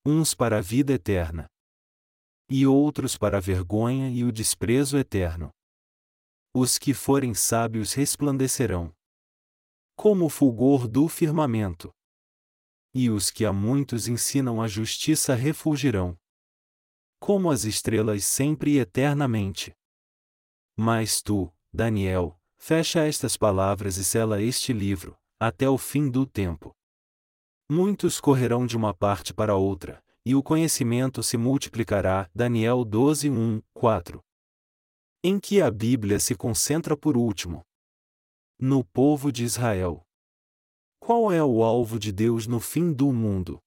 [0.05, 1.47] Uns para a vida eterna
[2.49, 5.51] e outros para a vergonha e o desprezo eterno.
[6.53, 8.91] Os que forem sábios resplandecerão
[9.95, 11.91] como o fulgor do firmamento.
[12.93, 16.17] E os que a muitos ensinam a justiça refulgirão
[17.19, 19.75] como as estrelas sempre e eternamente.
[20.75, 26.75] Mas tu, Daniel, fecha estas palavras e sela este livro, até o fim do tempo.
[27.69, 32.29] Muitos correrão de uma parte para outra, e o conhecimento se multiplicará.
[32.33, 34.23] Daniel 12, 1, 4.
[35.23, 37.65] Em que a Bíblia se concentra por último?
[38.57, 40.05] No povo de Israel.
[40.99, 43.59] Qual é o alvo de Deus no fim do mundo?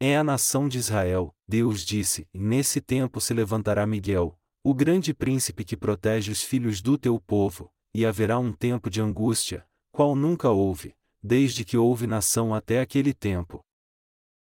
[0.00, 5.64] É a nação de Israel, Deus disse: Nesse tempo se levantará Miguel, o grande príncipe
[5.64, 10.48] que protege os filhos do teu povo, e haverá um tempo de angústia, qual nunca
[10.48, 13.64] houve, desde que houve nação até aquele tempo.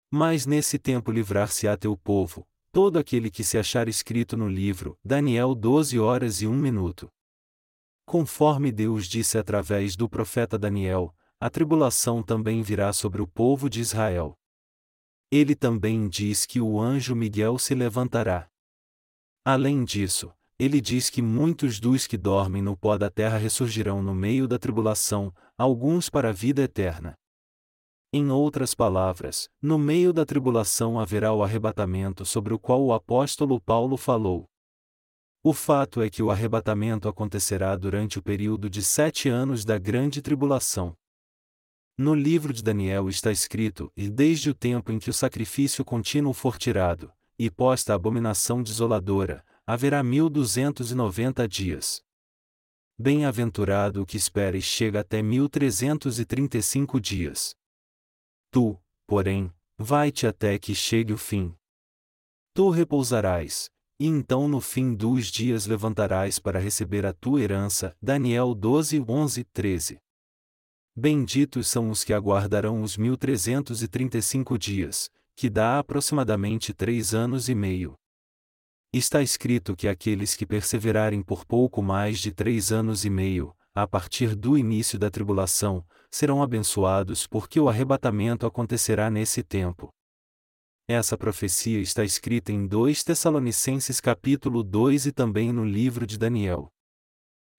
[0.10, 5.54] Mas nesse tempo livrar-se-á teu povo, todo aquele que se achar escrito no livro, Daniel
[5.54, 7.10] 12 horas e 1 minuto.
[8.06, 13.82] Conforme Deus disse através do profeta Daniel, a tribulação também virá sobre o povo de
[13.82, 14.38] Israel.
[15.36, 18.48] Ele também diz que o anjo Miguel se levantará.
[19.44, 24.14] Além disso, ele diz que muitos dos que dormem no pó da terra ressurgirão no
[24.14, 27.16] meio da tribulação, alguns para a vida eterna.
[28.14, 33.60] Em outras palavras, no meio da tribulação haverá o arrebatamento sobre o qual o apóstolo
[33.60, 34.46] Paulo falou.
[35.42, 40.22] O fato é que o arrebatamento acontecerá durante o período de sete anos da grande
[40.22, 40.96] tribulação.
[41.96, 46.34] No livro de Daniel está escrito: E desde o tempo em que o sacrifício contínuo
[46.34, 52.04] for tirado, e posta a abominação desoladora, haverá mil duzentos e noventa dias.
[52.98, 57.56] Bem-aventurado o que espera e chega até mil trezentos e trinta e cinco dias.
[58.50, 58.76] Tu,
[59.06, 61.56] porém, vai-te até que chegue o fim.
[62.56, 63.70] Tu repousarás,
[64.00, 67.96] e então no fim dos dias levantarás para receber a tua herança.
[68.02, 70.00] Daniel 12, 11, 13.
[70.96, 77.96] Benditos são os que aguardarão os 1335 dias, que dá aproximadamente três anos e meio.
[78.94, 83.88] Está escrito que aqueles que perseverarem por pouco mais de três anos e meio, a
[83.88, 89.90] partir do início da tribulação, serão abençoados porque o arrebatamento acontecerá nesse tempo.
[90.88, 96.73] Essa profecia está escrita em 2 Tessalonicenses capítulo 2 e também no livro de Daniel.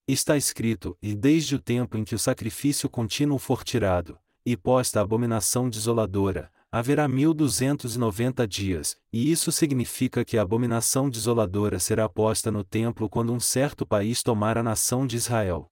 [0.06, 5.00] Está escrito: E desde o tempo em que o sacrifício contínuo for tirado, e posta
[5.00, 11.08] a abominação desoladora, haverá mil duzentos e noventa dias, e isso significa que a abominação
[11.08, 15.70] desoladora será posta no templo quando um certo país tomar a nação de Israel.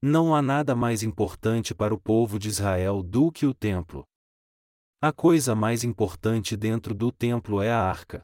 [0.00, 4.06] Não há nada mais importante para o povo de Israel do que o templo.
[5.02, 8.22] A coisa mais importante dentro do templo é a arca.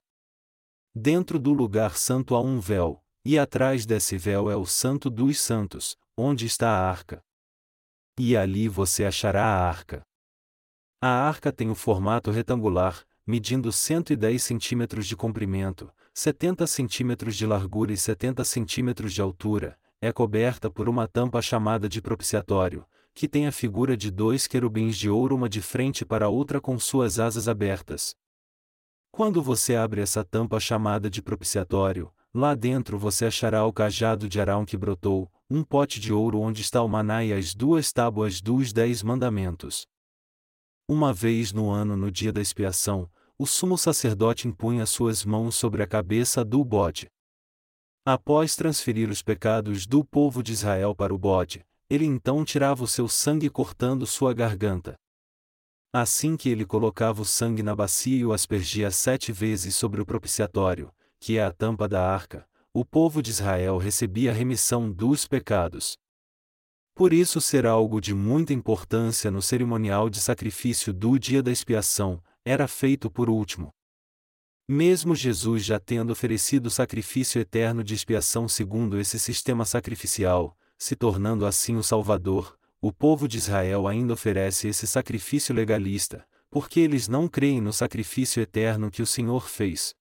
[0.94, 5.40] Dentro do lugar santo há um véu, e atrás desse véu é o Santo dos
[5.40, 7.22] Santos, onde está a arca.
[8.18, 10.02] E ali você achará a arca.
[11.00, 17.92] A arca tem o formato retangular, medindo 110 centímetros de comprimento, 70 centímetros de largura
[17.92, 23.46] e 70 centímetros de altura, é coberta por uma tampa chamada de propiciatório, que tem
[23.46, 27.18] a figura de dois querubins de ouro uma de frente para a outra com suas
[27.18, 28.16] asas abertas.
[29.10, 34.40] Quando você abre essa tampa chamada de propiciatório, Lá dentro você achará o cajado de
[34.40, 38.40] Arão que brotou, um pote de ouro onde está o maná e as duas tábuas
[38.40, 39.86] dos dez mandamentos.
[40.88, 45.82] Uma vez no ano no dia da expiação, o sumo sacerdote impunha suas mãos sobre
[45.82, 47.06] a cabeça do bode.
[48.04, 52.88] Após transferir os pecados do povo de Israel para o bode, ele então tirava o
[52.88, 54.94] seu sangue cortando sua garganta.
[55.92, 60.06] Assim que ele colocava o sangue na bacia e o aspergia sete vezes sobre o
[60.06, 60.90] propiciatório,
[61.22, 62.44] que é a tampa da arca,
[62.74, 65.96] o povo de Israel recebia a remissão dos pecados.
[66.96, 72.20] Por isso ser algo de muita importância no cerimonial de sacrifício do dia da expiação,
[72.44, 73.72] era feito por último.
[74.68, 81.46] Mesmo Jesus já tendo oferecido sacrifício eterno de expiação segundo esse sistema sacrificial, se tornando
[81.46, 87.28] assim o Salvador, o povo de Israel ainda oferece esse sacrifício legalista, porque eles não
[87.28, 89.94] creem no sacrifício eterno que o Senhor fez.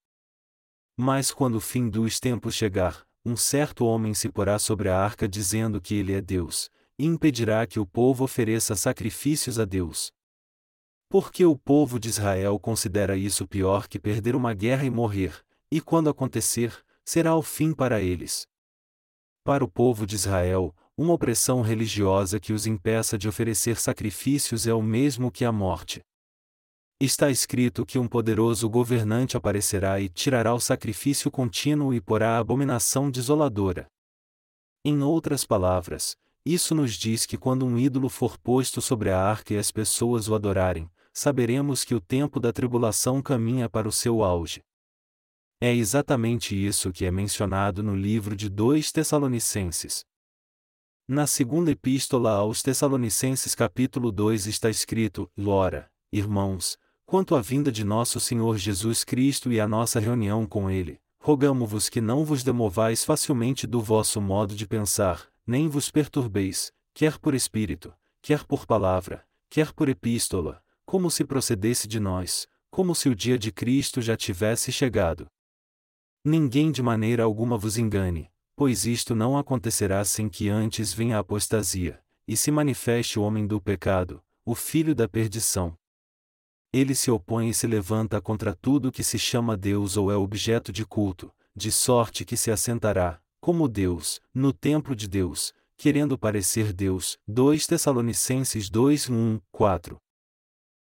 [0.98, 5.28] Mas quando o fim dos tempos chegar, um certo homem se porá sobre a arca
[5.28, 10.12] dizendo que ele é Deus, e impedirá que o povo ofereça sacrifícios a Deus.
[11.10, 15.82] Porque o povo de Israel considera isso pior que perder uma guerra e morrer, e
[15.82, 16.74] quando acontecer,
[17.04, 18.48] será o fim para eles.
[19.44, 24.74] Para o povo de Israel, uma opressão religiosa que os impeça de oferecer sacrifícios é
[24.74, 26.02] o mesmo que a morte.
[27.04, 32.38] Está escrito que um poderoso governante aparecerá e tirará o sacrifício contínuo e porá a
[32.38, 33.88] abominação desoladora.
[34.86, 39.56] Em outras palavras, isso nos diz que quando um ídolo for posto sobre a arca
[39.56, 44.24] e as pessoas o adorarem, saberemos que o tempo da tribulação caminha para o seu
[44.24, 44.62] auge.
[45.60, 50.06] É exatamente isso que é mencionado no livro de 2 Tessalonicenses.
[51.08, 56.78] Na segunda epístola aos Tessalonicenses capítulo 2 está escrito: Lora, irmãos,
[57.12, 61.89] quanto à vinda de nosso Senhor Jesus Cristo e à nossa reunião com Ele, rogamo-vos
[61.89, 67.36] que não vos demovais facilmente do vosso modo de pensar, nem vos perturbeis, quer por
[67.36, 73.14] espírito, quer por palavra, quer por epístola, como se procedesse de nós, como se o
[73.14, 75.28] dia de Cristo já tivesse chegado.
[76.24, 81.20] Ninguém de maneira alguma vos engane, pois isto não acontecerá sem que antes venha a
[81.20, 85.78] apostasia, e se manifeste o homem do pecado, o filho da perdição.
[86.74, 90.72] Ele se opõe e se levanta contra tudo que se chama Deus ou é objeto
[90.72, 96.72] de culto, de sorte que se assentará, como Deus, no templo de Deus, querendo parecer
[96.72, 97.17] Deus.
[97.28, 99.97] 2 Tessalonicenses 2, 1, 4.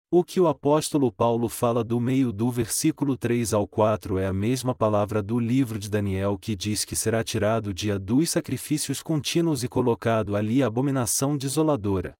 [0.08, 4.32] O que o apóstolo Paulo fala do meio do versículo 3 ao 4 é a
[4.32, 9.02] mesma palavra do livro de Daniel que diz que será tirado o dia dos sacrifícios
[9.02, 12.14] contínuos e colocado ali a abominação desoladora.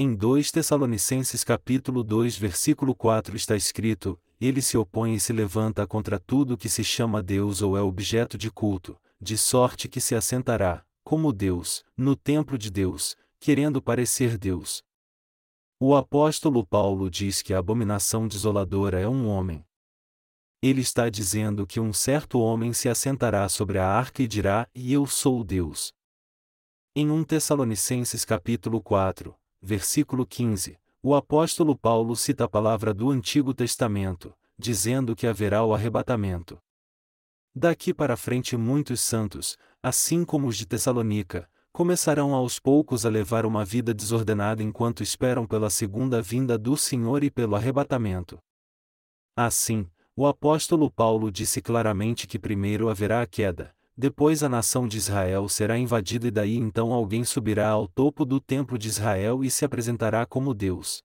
[0.00, 5.84] Em 2 Tessalonicenses capítulo 2 versículo 4 está escrito: Ele se opõe e se levanta
[5.88, 10.14] contra tudo que se chama Deus ou é objeto de culto, de sorte que se
[10.14, 14.84] assentará, como Deus, no templo de Deus, querendo parecer Deus.
[15.80, 19.66] O apóstolo Paulo diz que a abominação desoladora é um homem.
[20.62, 24.92] Ele está dizendo que um certo homem se assentará sobre a arca e dirá: E
[24.92, 25.92] eu sou Deus.
[26.94, 33.54] Em 1 Tessalonicenses capítulo 4, versículo 15, o apóstolo Paulo cita a palavra do Antigo
[33.54, 36.58] Testamento, dizendo que haverá o arrebatamento.
[37.54, 43.46] Daqui para frente muitos santos, assim como os de Tessalônica, começarão aos poucos a levar
[43.46, 48.38] uma vida desordenada enquanto esperam pela segunda vinda do Senhor e pelo arrebatamento.
[49.36, 54.96] Assim, o apóstolo Paulo disse claramente que primeiro haverá a queda, depois a nação de
[54.96, 59.50] Israel será invadida e daí então alguém subirá ao topo do templo de Israel e
[59.50, 61.02] se apresentará como Deus.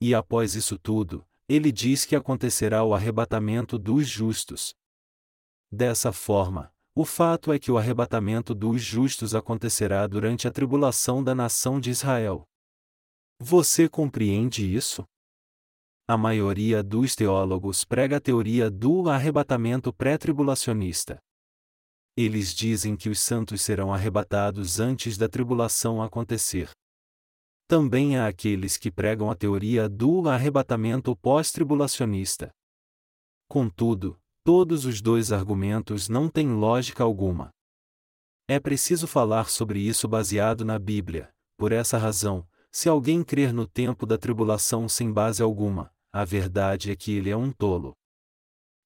[0.00, 4.72] E após isso tudo, ele diz que acontecerá o arrebatamento dos justos.
[5.70, 11.34] Dessa forma, o fato é que o arrebatamento dos justos acontecerá durante a tribulação da
[11.34, 12.48] nação de Israel.
[13.38, 15.04] Você compreende isso?
[16.08, 21.20] A maioria dos teólogos prega a teoria do arrebatamento pré-tribulacionista.
[22.20, 26.70] Eles dizem que os santos serão arrebatados antes da tribulação acontecer.
[27.66, 32.50] Também há aqueles que pregam a teoria do arrebatamento pós-tribulacionista.
[33.48, 37.50] Contudo, Todos os dois argumentos não têm lógica alguma.
[38.48, 43.66] É preciso falar sobre isso baseado na Bíblia, por essa razão, se alguém crer no
[43.66, 47.94] tempo da tribulação sem base alguma, a verdade é que ele é um tolo.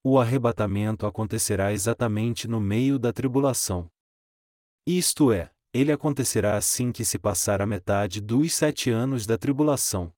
[0.06, 3.90] O arrebatamento acontecerá exatamente no meio da tribulação.
[4.86, 10.12] Isto é, ele acontecerá assim que se passar a metade dos sete anos da tribulação.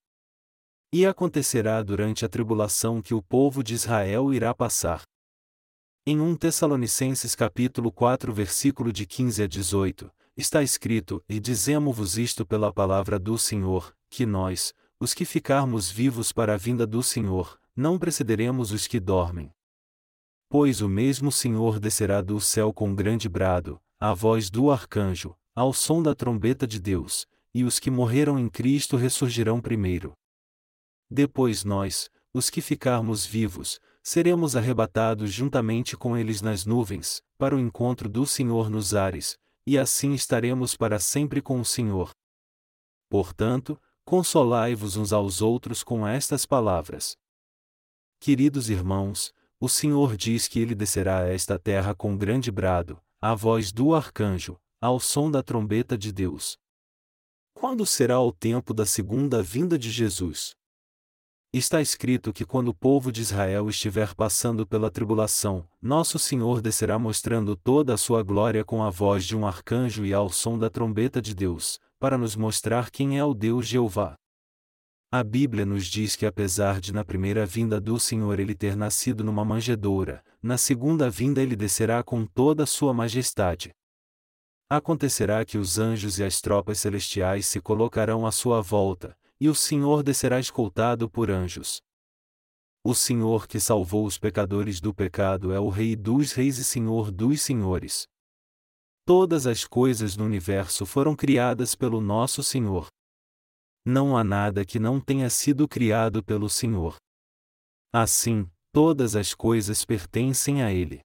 [0.92, 5.04] E acontecerá durante a tribulação que o povo de Israel irá passar.
[6.04, 12.44] Em 1 Tessalonicenses capítulo 4 versículo de 15 a 18, está escrito: E dizemos-vos isto
[12.44, 17.56] pela palavra do Senhor, que nós, os que ficarmos vivos para a vinda do Senhor,
[17.76, 19.55] não precederemos os que dormem.
[20.48, 25.72] Pois o mesmo Senhor descerá do céu com grande brado, a voz do arcanjo, ao
[25.72, 30.12] som da trombeta de Deus, e os que morreram em Cristo ressurgirão primeiro.
[31.10, 37.58] Depois nós, os que ficarmos vivos, seremos arrebatados juntamente com eles nas nuvens, para o
[37.58, 39.36] encontro do Senhor nos ares,
[39.66, 42.10] e assim estaremos para sempre com o Senhor.
[43.08, 47.16] Portanto, consolai-vos uns aos outros com estas palavras.
[48.20, 53.34] Queridos irmãos, o Senhor diz que ele descerá a esta terra com grande brado, a
[53.34, 56.58] voz do arcanjo, ao som da trombeta de Deus.
[57.54, 60.54] Quando será o tempo da segunda vinda de Jesus?
[61.52, 66.98] Está escrito que quando o povo de Israel estiver passando pela tribulação, nosso Senhor descerá
[66.98, 70.68] mostrando toda a sua glória com a voz de um arcanjo e ao som da
[70.68, 74.18] trombeta de Deus, para nos mostrar quem é o Deus Jeová.
[75.18, 79.24] A Bíblia nos diz que apesar de na primeira vinda do Senhor ele ter nascido
[79.24, 83.70] numa manjedoura, na segunda vinda ele descerá com toda a sua majestade.
[84.68, 89.54] Acontecerá que os anjos e as tropas celestiais se colocarão à sua volta, e o
[89.54, 91.80] Senhor descerá escoltado por anjos.
[92.84, 97.10] O Senhor que salvou os pecadores do pecado é o Rei dos Reis e Senhor
[97.10, 98.06] dos Senhores.
[99.06, 102.88] Todas as coisas no universo foram criadas pelo nosso Senhor.
[103.86, 106.96] Não há nada que não tenha sido criado pelo Senhor.
[107.92, 111.00] Assim, todas as coisas pertencem a Ele.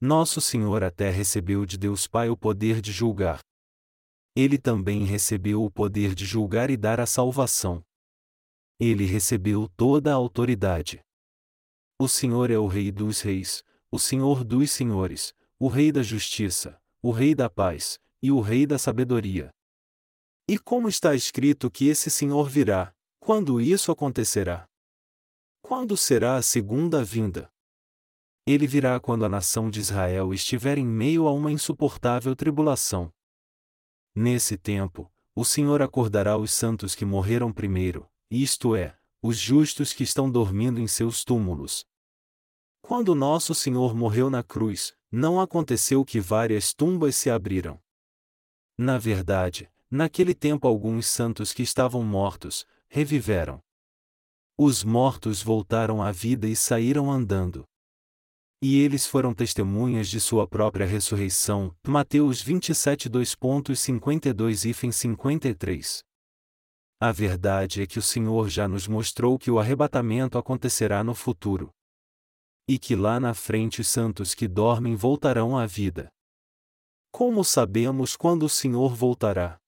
[0.00, 3.40] Nosso Senhor até recebeu de Deus Pai o poder de julgar
[4.40, 7.82] ele também recebeu o poder de julgar e dar a salvação.
[8.78, 11.00] Ele recebeu toda a autoridade.
[12.00, 16.80] O Senhor é o Rei dos Reis, o Senhor dos Senhores, o Rei da Justiça,
[17.02, 19.50] o Rei da Paz, e o Rei da Sabedoria.
[20.50, 24.66] E como está escrito que esse Senhor virá, quando isso acontecerá?
[25.60, 27.52] Quando será a segunda vinda?
[28.46, 33.12] Ele virá quando a nação de Israel estiver em meio a uma insuportável tribulação.
[34.14, 40.02] Nesse tempo, o Senhor acordará os santos que morreram primeiro, isto é, os justos que
[40.02, 41.84] estão dormindo em seus túmulos.
[42.80, 47.78] Quando nosso Senhor morreu na cruz, não aconteceu que várias tumbas se abriram.
[48.78, 53.60] Na verdade, naquele tempo alguns santos que estavam mortos, reviveram.
[54.56, 57.64] Os mortos voltaram à vida e saíram andando.
[58.60, 61.72] E eles foram testemunhas de sua própria ressurreição.
[61.86, 66.02] Mateus 27 2.52 e 53.
[67.00, 71.70] A verdade é que o Senhor já nos mostrou que o arrebatamento acontecerá no futuro.
[72.66, 76.08] E que lá na frente os santos que dormem voltarão à vida.
[77.12, 79.60] Como sabemos quando o Senhor voltará?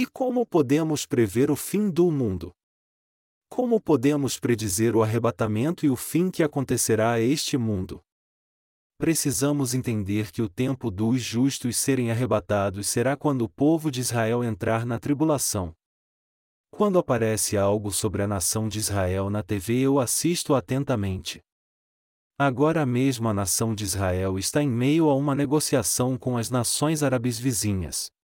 [0.00, 2.52] E como podemos prever o fim do mundo?
[3.50, 8.00] Como podemos predizer o arrebatamento e o fim que acontecerá a este mundo?
[8.96, 14.44] Precisamos entender que o tempo dos justos serem arrebatados será quando o povo de Israel
[14.44, 15.74] entrar na tribulação.
[16.70, 21.40] Quando aparece algo sobre a nação de Israel na TV, eu assisto atentamente.
[22.38, 27.02] Agora mesmo a nação de Israel está em meio a uma negociação com as nações
[27.02, 28.16] árabes vizinhas.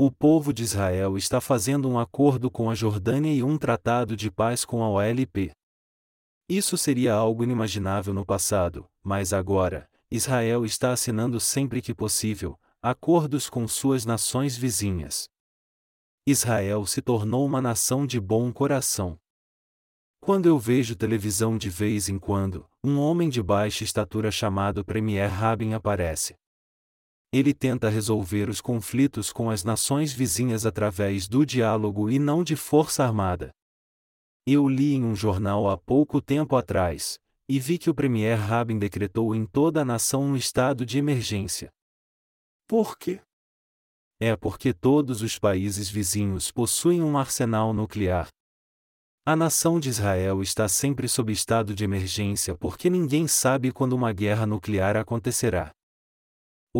[0.00, 4.30] O povo de Israel está fazendo um acordo com a Jordânia e um tratado de
[4.30, 5.50] paz com a OLP.
[6.48, 13.50] Isso seria algo inimaginável no passado, mas agora, Israel está assinando sempre que possível, acordos
[13.50, 15.28] com suas nações vizinhas.
[16.24, 19.18] Israel se tornou uma nação de bom coração.
[20.20, 25.28] Quando eu vejo televisão de vez em quando, um homem de baixa estatura chamado Premier
[25.28, 26.36] Rabin aparece
[27.32, 32.56] ele tenta resolver os conflitos com as nações vizinhas através do diálogo e não de
[32.56, 33.50] força armada.
[34.46, 38.78] Eu li em um jornal há pouco tempo atrás, e vi que o Premier Rabin
[38.78, 41.70] decretou em toda a nação um estado de emergência.
[42.66, 43.20] Por quê?
[44.20, 48.28] É porque todos os países vizinhos possuem um arsenal nuclear.
[49.24, 54.12] A nação de Israel está sempre sob estado de emergência porque ninguém sabe quando uma
[54.12, 55.70] guerra nuclear acontecerá.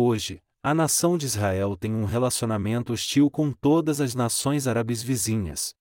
[0.01, 5.75] Hoje, a nação de Israel tem um relacionamento hostil com todas as nações árabes vizinhas.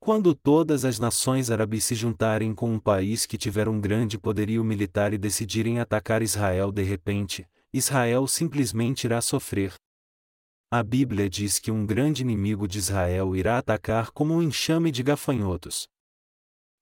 [0.00, 4.64] Quando todas as nações árabes se juntarem com um país que tiver um grande poderio
[4.64, 9.74] militar e decidirem atacar Israel de repente, Israel simplesmente irá sofrer.
[10.70, 15.02] A Bíblia diz que um grande inimigo de Israel irá atacar como um enxame de
[15.02, 15.86] gafanhotos.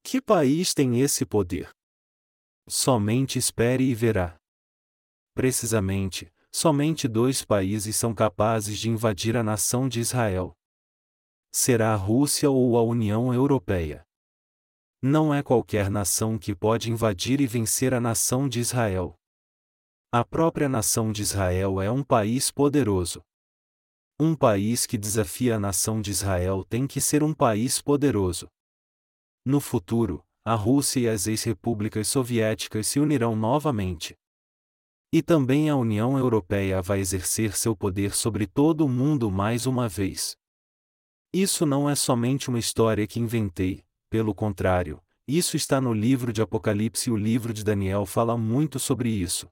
[0.00, 1.70] Que país tem esse poder?
[2.68, 4.36] Somente espere e verá.
[5.34, 10.56] Precisamente, somente dois países são capazes de invadir a nação de Israel.
[11.52, 14.02] Será a Rússia ou a União Europeia.
[15.02, 19.14] Não é qualquer nação que pode invadir e vencer a nação de Israel.
[20.10, 23.20] A própria nação de Israel é um país poderoso.
[24.18, 28.48] Um país que desafia a nação de Israel tem que ser um país poderoso.
[29.44, 34.16] No futuro, a Rússia e as ex-repúblicas soviéticas se unirão novamente.
[35.12, 39.88] E também a União Europeia vai exercer seu poder sobre todo o mundo mais uma
[39.88, 40.36] vez.
[41.32, 46.40] Isso não é somente uma história que inventei, pelo contrário, isso está no livro de
[46.40, 49.48] Apocalipse e o livro de Daniel fala muito sobre isso.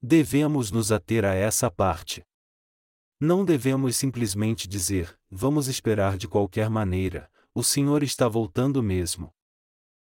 [0.00, 2.24] Devemos nos ater a essa parte.
[3.20, 9.34] Não devemos simplesmente dizer, vamos esperar de qualquer maneira, o Senhor está voltando mesmo.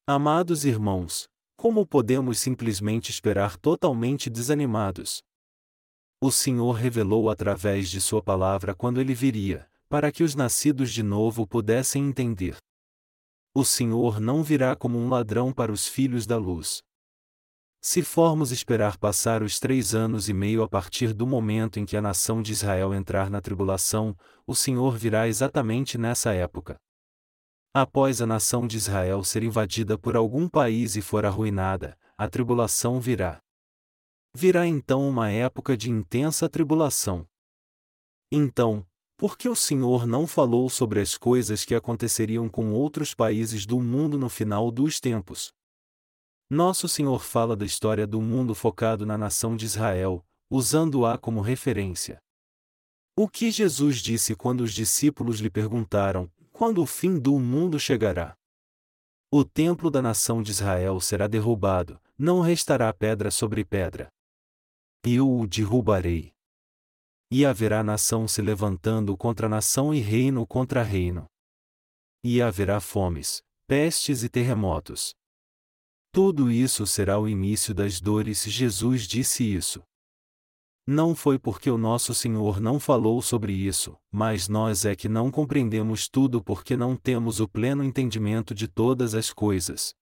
[0.05, 5.25] Amados irmãos, como podemos simplesmente esperar totalmente desanimados?
[6.21, 11.03] O Senhor revelou através de Sua palavra quando Ele viria, para que os nascidos de
[11.03, 12.57] novo pudessem entender.
[13.53, 16.81] O Senhor não virá como um ladrão para os filhos da luz.
[17.81, 21.97] Se formos esperar passar os três anos e meio a partir do momento em que
[21.97, 26.79] a nação de Israel entrar na tribulação, o Senhor virá exatamente nessa época.
[27.81, 33.01] Após a nação de Israel ser invadida por algum país e for arruinada, a tribulação
[33.01, 33.41] virá.
[34.35, 37.25] Virá então uma época de intensa tribulação.
[38.33, 38.85] Então,
[39.17, 43.79] por que o Senhor não falou sobre as coisas que aconteceriam com outros países do
[43.79, 45.53] mundo no final dos tempos?
[46.51, 52.19] Nosso Senhor fala da história do mundo focado na nação de Israel, usando-a como referência.
[53.17, 56.29] O que Jesus disse quando os discípulos lhe perguntaram:
[56.59, 58.37] Quando o fim do mundo chegará,
[59.33, 64.09] o templo da nação de Israel será derrubado, não restará pedra sobre pedra.
[65.05, 66.33] Eu o derrubarei.
[67.31, 71.27] E haverá nação se levantando contra nação e reino contra reino.
[72.25, 75.15] E haverá fomes, pestes e terremotos.
[76.11, 78.43] Tudo isso será o início das dores.
[78.43, 79.81] Jesus disse isso.
[80.91, 85.31] Não foi porque o nosso Senhor não falou sobre isso, mas nós é que não
[85.31, 89.95] compreendemos tudo porque não temos o pleno entendimento de todas as coisas.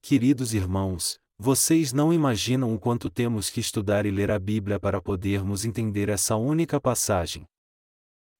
[0.00, 5.02] Queridos irmãos, vocês não imaginam o quanto temos que estudar e ler a Bíblia para
[5.02, 7.44] podermos entender essa única passagem.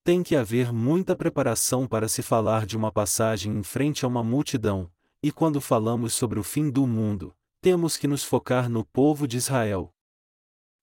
[0.04, 4.22] Tem que haver muita preparação para se falar de uma passagem em frente a uma
[4.22, 4.88] multidão,
[5.20, 9.36] e quando falamos sobre o fim do mundo, temos que nos focar no povo de
[9.38, 9.92] Israel,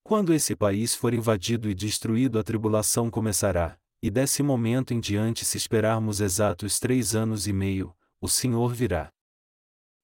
[0.06, 5.43] quando esse país for invadido e destruído, a tribulação começará, e desse momento em diante,
[5.43, 7.91] se esperarmos exatos três anos e meio,
[8.22, 9.12] o Senhor virá.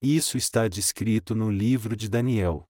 [0.01, 2.67] Isso está descrito no livro de Daniel.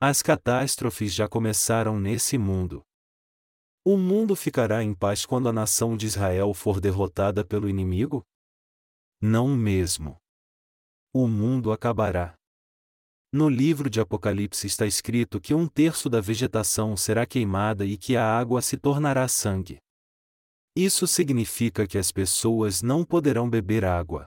[0.00, 2.82] As catástrofes já começaram nesse mundo.
[3.84, 8.24] O mundo ficará em paz quando a nação de Israel for derrotada pelo inimigo?
[9.20, 10.16] Não mesmo.
[11.12, 12.34] O mundo acabará.
[13.34, 18.14] No livro de Apocalipse está escrito que um terço da vegetação será queimada e que
[18.14, 19.78] a água se tornará sangue.
[20.76, 24.26] Isso significa que as pessoas não poderão beber água.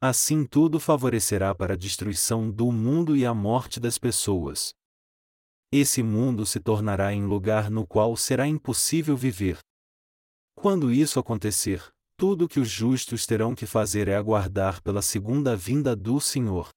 [0.00, 4.72] Assim tudo favorecerá para a destruição do mundo e a morte das pessoas.
[5.70, 9.58] Esse mundo se tornará em lugar no qual será impossível viver.
[10.54, 11.86] Quando isso acontecer,
[12.16, 16.70] tudo o que os justos terão que fazer é aguardar pela segunda vinda do Senhor.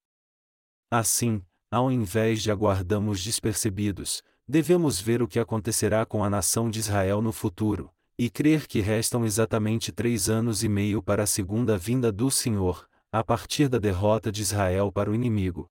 [0.94, 1.40] Assim,
[1.70, 7.22] ao invés de aguardarmos despercebidos, devemos ver o que acontecerá com a nação de Israel
[7.22, 12.12] no futuro, e crer que restam exatamente três anos e meio para a segunda vinda
[12.12, 15.66] do Senhor, a partir da derrota de Israel para o inimigo.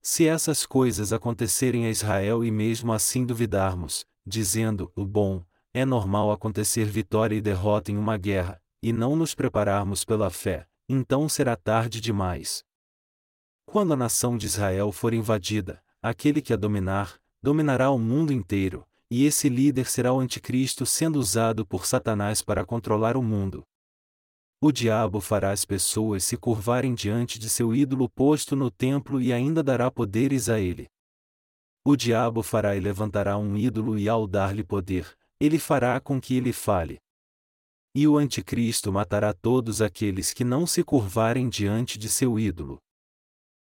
[0.00, 6.30] Se essas coisas acontecerem a Israel e mesmo assim duvidarmos, dizendo, o bom, é normal
[6.30, 11.56] acontecer vitória e derrota em uma guerra, e não nos prepararmos pela fé, então será
[11.56, 12.64] tarde demais.
[13.70, 18.84] Quando a nação de Israel for invadida, aquele que a dominar, dominará o mundo inteiro,
[19.08, 23.64] e esse líder será o anticristo sendo usado por Satanás para controlar o mundo.
[24.60, 29.32] O diabo fará as pessoas se curvarem diante de seu ídolo posto no templo e
[29.32, 30.88] ainda dará poderes a ele.
[31.84, 36.34] O diabo fará e levantará um ídolo e ao dar-lhe poder, ele fará com que
[36.34, 36.98] ele fale.
[37.94, 42.80] E o anticristo matará todos aqueles que não se curvarem diante de seu ídolo.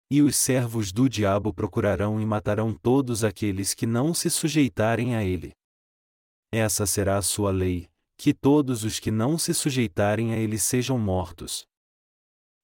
[0.09, 5.23] E os servos do diabo procurarão e matarão todos aqueles que não se sujeitarem a
[5.23, 5.51] ele.
[6.51, 10.97] Essa será a sua lei, que todos os que não se sujeitarem a ele sejam
[10.97, 11.65] mortos.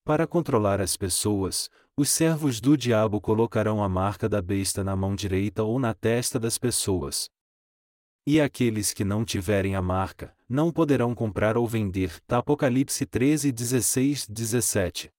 [0.03, 5.15] Para controlar as pessoas, os servos do diabo colocarão a marca da besta na mão
[5.15, 7.29] direita ou na testa das pessoas.
[8.25, 12.21] E aqueles que não tiverem a marca, não poderão comprar ou vender.
[12.27, 15.11] Apocalipse 13, 16, 17.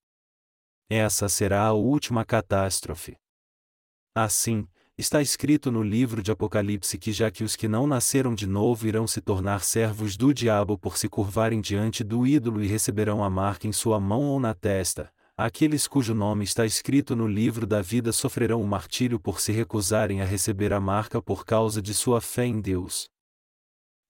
[0.94, 3.16] Essa será a última catástrofe.
[4.14, 4.68] Assim,
[4.98, 8.86] está escrito no livro de Apocalipse que já que os que não nasceram de novo
[8.86, 13.30] irão se tornar servos do diabo por se curvarem diante do ídolo e receberão a
[13.30, 17.80] marca em sua mão ou na testa, aqueles cujo nome está escrito no livro da
[17.80, 22.20] vida sofrerão o martírio por se recusarem a receber a marca por causa de sua
[22.20, 23.08] fé em Deus.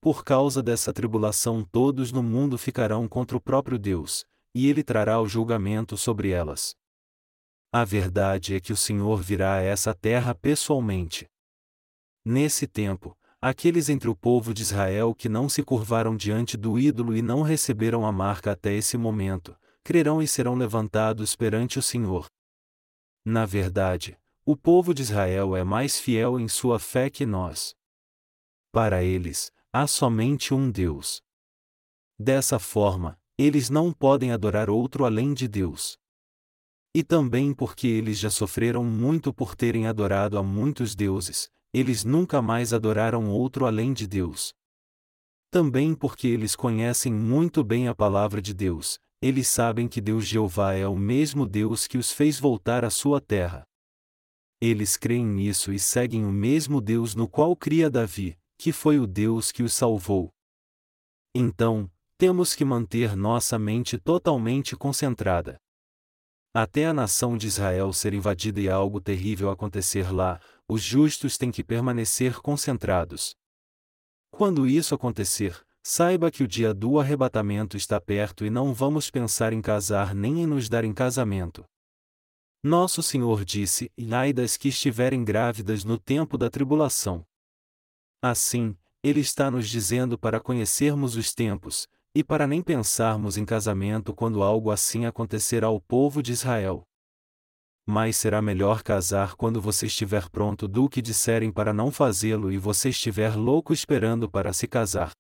[0.00, 5.20] Por causa dessa tribulação todos no mundo ficarão contra o próprio Deus, e ele trará
[5.20, 6.74] o julgamento sobre elas.
[7.72, 11.26] A verdade é que o Senhor virá a essa terra pessoalmente.
[12.24, 17.16] Nesse tempo, aqueles entre o povo de Israel que não se curvaram diante do ídolo
[17.16, 22.26] e não receberam a marca até esse momento, crerão e serão levantados perante o Senhor.
[23.24, 27.74] Na verdade, o povo de Israel é mais fiel em sua fé que nós.
[28.72, 31.22] Para eles, há somente um Deus.
[32.18, 35.98] Dessa forma, eles não podem adorar outro além de Deus.
[36.94, 42.42] E também porque eles já sofreram muito por terem adorado a muitos deuses, eles nunca
[42.42, 44.52] mais adoraram outro além de Deus.
[45.50, 50.74] Também porque eles conhecem muito bem a palavra de Deus, eles sabem que Deus Jeová
[50.74, 53.64] é o mesmo Deus que os fez voltar à sua terra.
[54.60, 59.06] Eles creem nisso e seguem o mesmo Deus no qual cria Davi, que foi o
[59.06, 60.30] Deus que os salvou.
[61.34, 61.90] Então,
[62.22, 65.58] temos que manter nossa mente totalmente concentrada.
[66.54, 71.50] Até a nação de Israel ser invadida e algo terrível acontecer lá, os justos têm
[71.50, 73.34] que permanecer concentrados.
[74.30, 79.52] Quando isso acontecer, saiba que o dia do arrebatamento está perto e não vamos pensar
[79.52, 81.64] em casar nem em nos dar em casamento.
[82.62, 87.26] Nosso Senhor disse: Ai das que estiverem grávidas no tempo da tribulação.
[88.22, 94.14] Assim, Ele está nos dizendo para conhecermos os tempos, e para nem pensarmos em casamento
[94.14, 96.82] quando algo assim acontecer ao povo de Israel.
[97.86, 102.58] Mas será melhor casar quando você estiver pronto do que disserem para não fazê-lo e
[102.58, 105.10] você estiver louco esperando para se casar.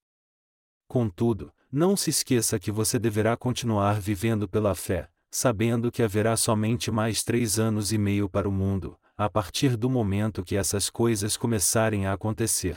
[0.86, 6.90] Contudo, não se esqueça que você deverá continuar vivendo pela fé, sabendo que haverá somente
[6.90, 11.36] mais três anos e meio para o mundo, a partir do momento que essas coisas
[11.36, 12.76] começarem a acontecer.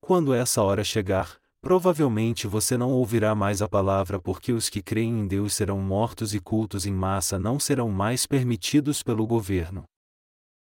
[0.00, 5.20] Quando essa hora chegar, provavelmente você não ouvirá mais a palavra porque os que creem
[5.20, 9.84] em Deus serão mortos e cultos em massa não serão mais permitidos pelo governo.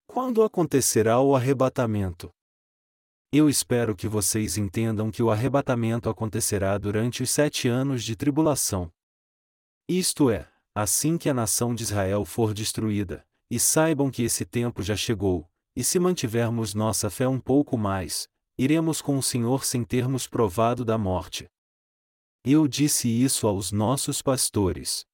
[0.07, 2.31] Quando acontecerá o arrebatamento?
[3.31, 8.91] Eu espero que vocês entendam que o arrebatamento acontecerá durante os sete anos de tribulação.
[9.87, 14.83] Isto é, assim que a nação de Israel for destruída, e saibam que esse tempo
[14.83, 19.85] já chegou, e se mantivermos nossa fé um pouco mais, iremos com o Senhor sem
[19.85, 21.49] termos provado da morte.
[22.45, 25.07] Eu disse isso aos nossos pastores.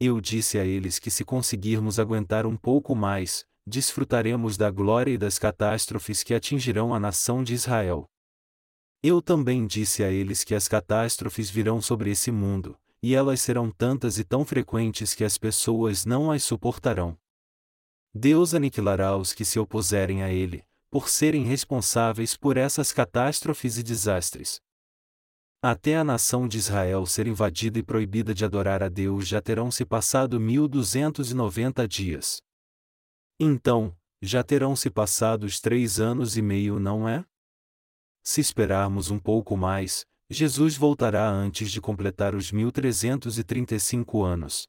[0.00, 5.18] Eu disse a eles que se conseguirmos aguentar um pouco mais, desfrutaremos da glória e
[5.18, 8.06] das catástrofes que atingirão a nação de Israel.
[9.02, 13.70] Eu também disse a eles que as catástrofes virão sobre esse mundo, e elas serão
[13.70, 17.18] tantas e tão frequentes que as pessoas não as suportarão.
[18.14, 23.82] Deus aniquilará os que se opuserem a ele, por serem responsáveis por essas catástrofes e
[23.82, 24.60] desastres.
[25.62, 29.70] Até a nação de Israel ser invadida e proibida de adorar a Deus já terão
[29.70, 32.40] se passado 1290 dias.
[33.40, 37.24] Então, já terão se passado os três anos e meio, não é?
[38.22, 44.66] Se esperarmos um pouco mais, Jesus voltará antes de completar os 1335 anos.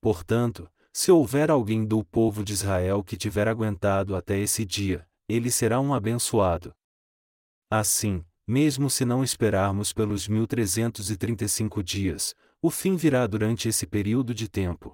[0.00, 5.50] Portanto, se houver alguém do povo de Israel que tiver aguentado até esse dia, ele
[5.50, 6.72] será um abençoado.
[7.70, 14.48] Assim, mesmo se não esperarmos pelos 1335 dias, o fim virá durante esse período de
[14.48, 14.92] tempo.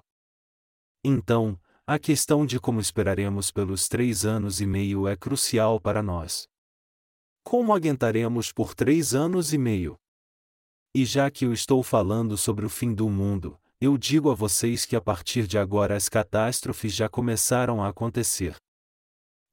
[1.03, 6.47] Então, a questão de como esperaremos pelos três anos e meio é crucial para nós.
[7.43, 9.97] Como aguentaremos por três anos e meio?
[10.93, 14.85] E já que eu estou falando sobre o fim do mundo, eu digo a vocês
[14.85, 18.55] que a partir de agora as catástrofes já começaram a acontecer.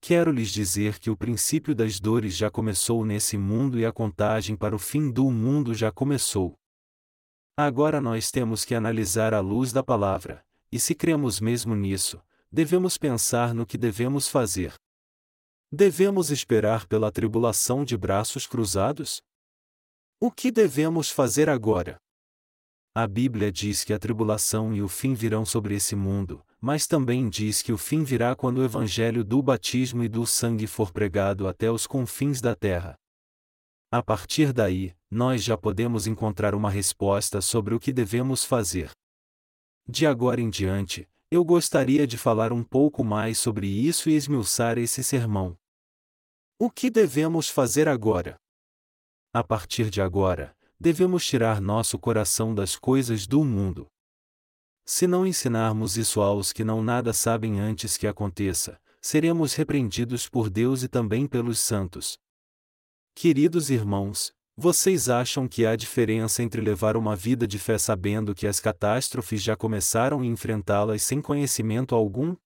[0.06, 4.54] Quero lhes dizer que o princípio das dores já começou nesse mundo e a contagem
[4.54, 6.56] para o fim do mundo já começou.
[7.56, 12.96] Agora nós temos que analisar a luz da palavra, e se cremos mesmo nisso, devemos
[12.96, 14.74] pensar no que devemos fazer.
[15.72, 19.20] Devemos esperar pela tribulação de braços cruzados?
[20.20, 21.96] O que devemos fazer agora?
[22.94, 27.28] A Bíblia diz que a tribulação e o fim virão sobre esse mundo, mas também
[27.28, 31.46] diz que o fim virá quando o evangelho do batismo e do sangue for pregado
[31.46, 32.98] até os confins da terra.
[33.88, 38.90] A partir daí, nós já podemos encontrar uma resposta sobre o que devemos fazer.
[39.88, 44.76] De agora em diante, eu gostaria de falar um pouco mais sobre isso e esmiuçar
[44.76, 45.56] esse sermão.
[46.58, 48.34] O que devemos fazer agora?
[49.32, 53.86] A partir de agora, devemos tirar nosso coração das coisas do mundo.
[54.88, 60.48] Se não ensinarmos isso aos que não nada sabem antes que aconteça, seremos repreendidos por
[60.48, 62.16] Deus e também pelos santos.
[63.12, 68.46] Queridos irmãos, vocês acham que há diferença entre levar uma vida de fé sabendo que
[68.46, 72.36] as catástrofes já começaram e enfrentá-las sem conhecimento algum?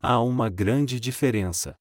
[0.00, 1.76] Há uma grande diferença.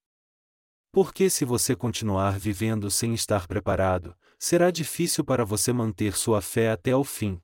[0.92, 6.70] Porque se você continuar vivendo sem estar preparado, será difícil para você manter sua fé
[6.70, 7.42] até o fim.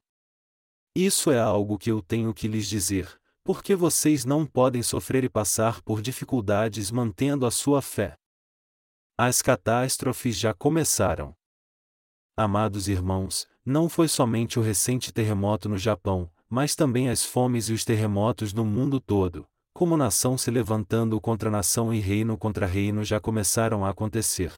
[1.00, 5.30] Isso é algo que eu tenho que lhes dizer, porque vocês não podem sofrer e
[5.30, 8.18] passar por dificuldades mantendo a sua fé.
[9.16, 11.36] As catástrofes já começaram.
[12.36, 17.74] Amados irmãos, não foi somente o recente terremoto no Japão, mas também as fomes e
[17.74, 23.04] os terremotos no mundo todo, como nação se levantando contra nação e reino contra reino
[23.04, 24.52] já começaram a acontecer.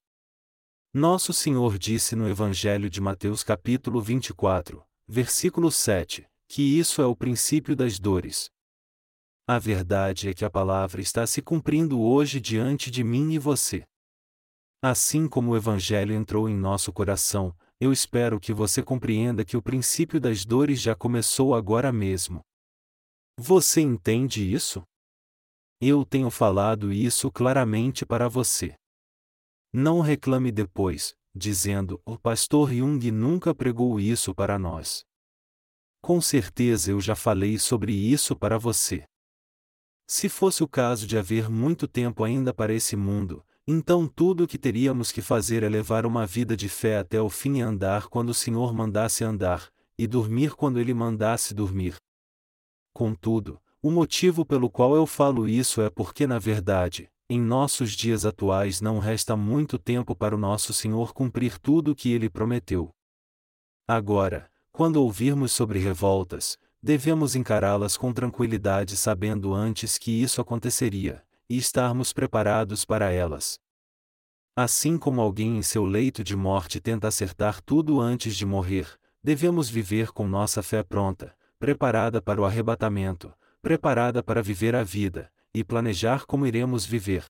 [0.94, 7.16] Nosso Senhor disse no Evangelho de Mateus capítulo 24, versículo 7, que isso é o
[7.16, 8.52] princípio das dores.
[9.48, 13.84] A verdade é que a palavra está se cumprindo hoje diante de mim e você.
[14.84, 19.64] Assim como o Evangelho entrou em nosso coração, eu espero que você compreenda que o
[19.64, 22.42] princípio das dores já começou agora mesmo.
[23.36, 24.84] Você entende isso?
[25.82, 28.76] Eu tenho falado isso claramente para você.
[29.74, 35.04] Não reclame depois, dizendo: O pastor Jung nunca pregou isso para nós.
[36.02, 39.04] Com certeza eu já falei sobre isso para você.
[40.08, 44.48] Se fosse o caso de haver muito tempo ainda para esse mundo, então tudo o
[44.48, 48.08] que teríamos que fazer é levar uma vida de fé até o fim e andar
[48.08, 51.96] quando o Senhor mandasse andar, e dormir quando Ele mandasse dormir.
[52.94, 58.26] Contudo, o motivo pelo qual eu falo isso é porque, na verdade, em nossos dias
[58.26, 62.90] atuais não resta muito tempo para o nosso Senhor cumprir tudo o que Ele prometeu.
[63.88, 71.58] Agora, quando ouvirmos sobre revoltas, devemos encará-las com tranquilidade sabendo antes que isso aconteceria, e
[71.58, 73.60] estarmos preparados para elas.
[74.56, 78.88] Assim como alguém em seu leito de morte tenta acertar tudo antes de morrer,
[79.24, 85.32] devemos viver com nossa fé pronta, preparada para o arrebatamento, preparada para viver a vida,
[85.54, 87.26] e planejar como iremos viver.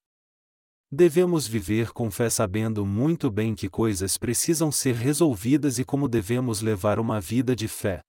[0.92, 6.62] Devemos viver com fé sabendo muito bem que coisas precisam ser resolvidas e como devemos
[6.62, 8.02] levar uma vida de fé.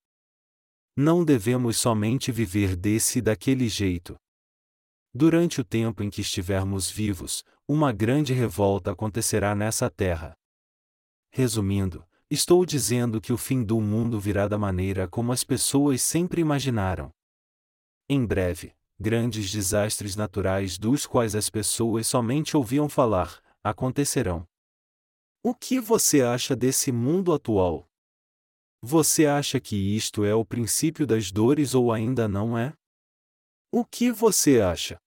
[0.97, 4.15] Não devemos somente viver desse e daquele jeito.
[5.13, 10.33] Durante o tempo em que estivermos vivos, uma grande revolta acontecerá nessa terra.
[11.31, 16.41] Resumindo, estou dizendo que o fim do mundo virá da maneira como as pessoas sempre
[16.41, 17.11] imaginaram.
[18.09, 24.47] Em breve, grandes desastres naturais dos quais as pessoas somente ouviam falar, acontecerão.
[25.43, 27.89] O que você acha desse mundo atual?
[28.79, 32.73] Você acha que isto é o princípio das dores ou ainda não é?
[33.71, 34.99] O que você acha?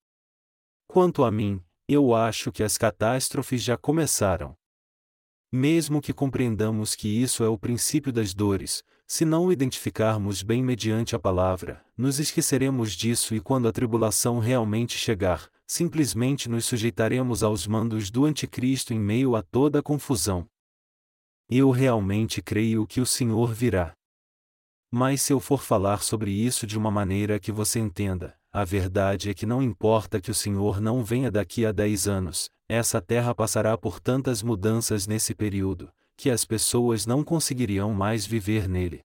[0.88, 4.56] Quanto a mim, eu acho que as catástrofes já começaram.
[5.52, 8.82] Mesmo que compreendamos que isso é o princípio das dores,
[9.14, 14.40] se não o identificarmos bem mediante a palavra, nos esqueceremos disso e quando a tribulação
[14.40, 20.48] realmente chegar, simplesmente nos sujeitaremos aos mandos do Anticristo em meio a toda a confusão.
[21.48, 23.92] Eu realmente creio que o Senhor virá.
[24.90, 29.30] Mas se eu for falar sobre isso de uma maneira que você entenda, a verdade
[29.30, 33.32] é que não importa que o Senhor não venha daqui a dez anos, essa terra
[33.32, 39.00] passará por tantas mudanças nesse período, que as pessoas não conseguiriam mais viver nele.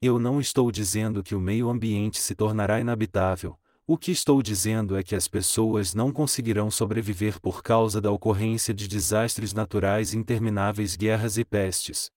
[0.00, 3.58] Eu não estou dizendo que o meio ambiente se tornará inabitável,
[3.90, 8.74] o que estou dizendo é que as pessoas não conseguirão sobreviver por causa da ocorrência
[8.74, 12.10] de desastres naturais intermináveis guerras e pestes.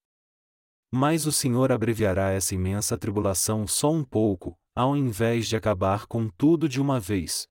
[0.92, 6.28] Mas o Senhor abreviará essa imensa tribulação só um pouco, ao invés de acabar com
[6.28, 7.48] tudo de uma vez.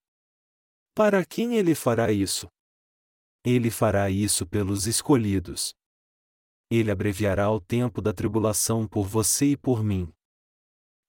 [0.95, 2.47] Para quem ele fará isso?
[3.43, 5.75] Ele fará isso pelos escolhidos.
[6.71, 10.13] Ele abreviará o tempo da tribulação por você e por mim.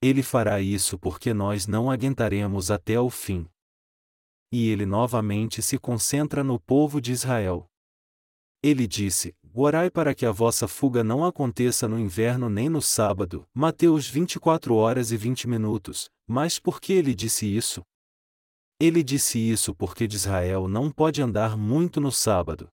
[0.01, 3.47] Ele fará isso porque nós não aguentaremos até o fim.
[4.51, 7.67] E ele novamente se concentra no povo de Israel.
[8.63, 13.45] Ele disse: Orai para que a vossa fuga não aconteça no inverno nem no sábado.
[13.53, 16.09] Mateus 24 horas e 20 minutos.
[16.27, 17.81] Mas por que ele disse isso?
[18.79, 22.67] Ele disse isso porque de Israel não pode andar muito no sábado.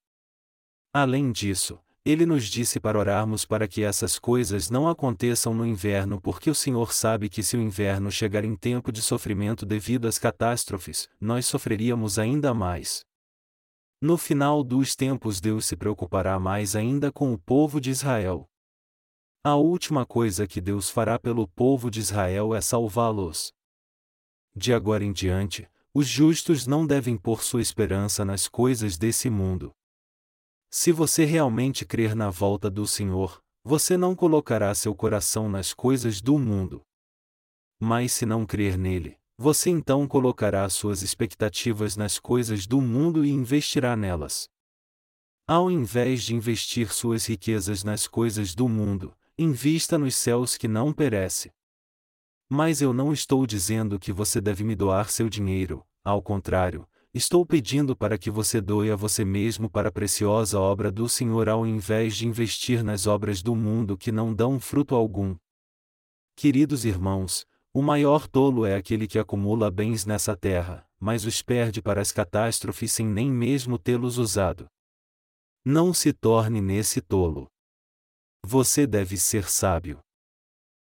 [0.92, 1.78] Além disso,
[2.10, 6.54] ele nos disse para orarmos para que essas coisas não aconteçam no inverno, porque o
[6.54, 11.44] Senhor sabe que se o inverno chegar em tempo de sofrimento devido às catástrofes, nós
[11.44, 13.04] sofreríamos ainda mais.
[14.00, 18.48] No final dos tempos, Deus se preocupará mais ainda com o povo de Israel.
[19.44, 23.52] A última coisa que Deus fará pelo povo de Israel é salvá-los.
[24.56, 29.74] De agora em diante, os justos não devem pôr sua esperança nas coisas desse mundo.
[30.70, 36.20] Se você realmente crer na volta do Senhor, você não colocará seu coração nas coisas
[36.20, 36.82] do mundo.
[37.80, 43.30] Mas se não crer nele, você então colocará suas expectativas nas coisas do mundo e
[43.30, 44.48] investirá nelas.
[45.46, 50.92] Ao invés de investir suas riquezas nas coisas do mundo, invista nos céus que não
[50.92, 51.50] perece.
[52.50, 56.86] Mas eu não estou dizendo que você deve me doar seu dinheiro, ao contrário,
[57.18, 61.48] Estou pedindo para que você doe a você mesmo para a preciosa obra do Senhor
[61.48, 65.34] ao invés de investir nas obras do mundo que não dão fruto algum.
[66.36, 71.82] Queridos irmãos, o maior tolo é aquele que acumula bens nessa terra, mas os perde
[71.82, 74.68] para as catástrofes sem nem mesmo tê-los usado.
[75.64, 77.48] Não se torne nesse tolo.
[78.46, 79.98] Você deve ser sábio.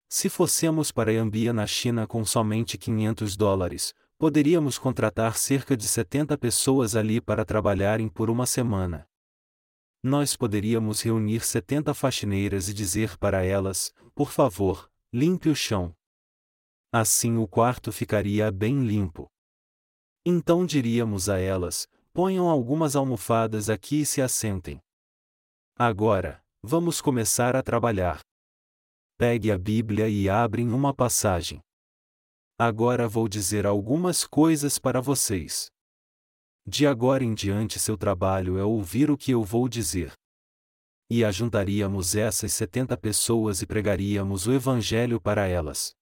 [0.09, 3.93] Se fossemos para Yambia na China com somente 500 dólares,
[4.23, 9.05] poderíamos contratar cerca de 70 pessoas ali para trabalharem por uma semana.
[10.01, 15.93] Nós poderíamos reunir 70 faxineiras e dizer para elas: por favor, limpe o chão.
[16.93, 19.27] Assim o quarto ficaria bem limpo.
[20.25, 24.81] Então diríamos a elas: ponham algumas almofadas aqui e se assentem.
[25.77, 28.21] Agora, vamos começar a trabalhar.
[29.19, 31.61] Pegue a Bíblia e abre em uma passagem.
[32.59, 35.71] Agora vou dizer algumas coisas para vocês.
[36.67, 40.13] De agora em diante, seu trabalho é ouvir o que eu vou dizer.
[41.11, 45.93] E ajuntaríamos essas setenta pessoas e pregaríamos o Evangelho para elas.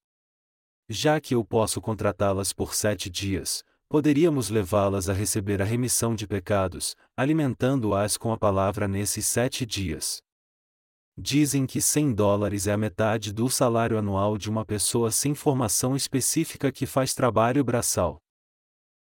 [0.89, 6.27] Já que eu posso contratá-las por sete dias, poderíamos levá-las a receber a remissão de
[6.27, 10.21] pecados, alimentando-as com a palavra nesses sete dias.
[11.23, 15.95] Dizem que 100 dólares é a metade do salário anual de uma pessoa sem formação
[15.95, 18.19] específica que faz trabalho braçal.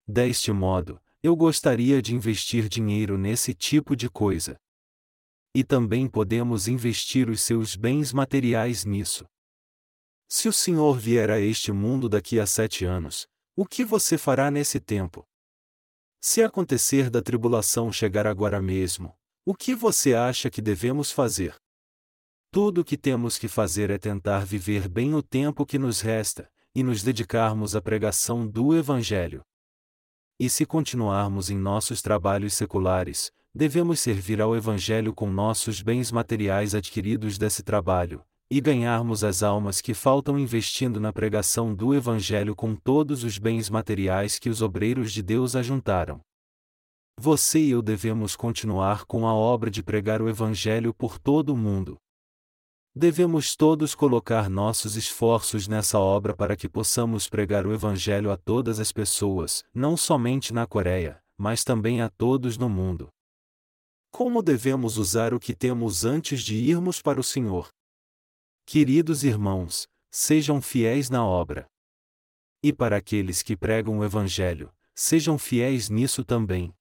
[0.07, 4.56] Deste modo, eu gostaria de investir dinheiro nesse tipo de coisa.
[5.56, 9.26] E também podemos investir os seus bens materiais nisso.
[10.30, 13.26] Se o Senhor vier a este mundo daqui a sete anos,
[13.56, 15.23] o que você fará nesse tempo?
[16.22, 21.62] Se acontecer da tribulação chegar agora mesmo, o que você acha que devemos fazer?
[22.54, 26.48] Tudo o que temos que fazer é tentar viver bem o tempo que nos resta,
[26.76, 29.42] e nos dedicarmos à pregação do Evangelho.
[30.40, 36.76] E se continuarmos em nossos trabalhos seculares, devemos servir ao Evangelho com nossos bens materiais
[36.76, 42.76] adquiridos desse trabalho, e ganharmos as almas que faltam investindo na pregação do Evangelho com
[42.76, 46.22] todos os bens materiais que os obreiros de Deus ajuntaram.
[47.20, 51.58] Você e eu devemos continuar com a obra de pregar o Evangelho por todo o
[51.58, 51.98] mundo.
[52.95, 58.80] Devemos todos colocar nossos esforços nessa obra para que possamos pregar o Evangelho a todas
[58.80, 63.10] as pessoas, não somente na Coreia, mas também a todos no mundo.
[64.11, 67.70] Como devemos usar o que temos antes de irmos para o Senhor?
[68.64, 71.65] Queridos irmãos, sejam fiéis na obra.
[72.61, 76.72] E para aqueles que pregam o Evangelho, sejam fiéis nisso também.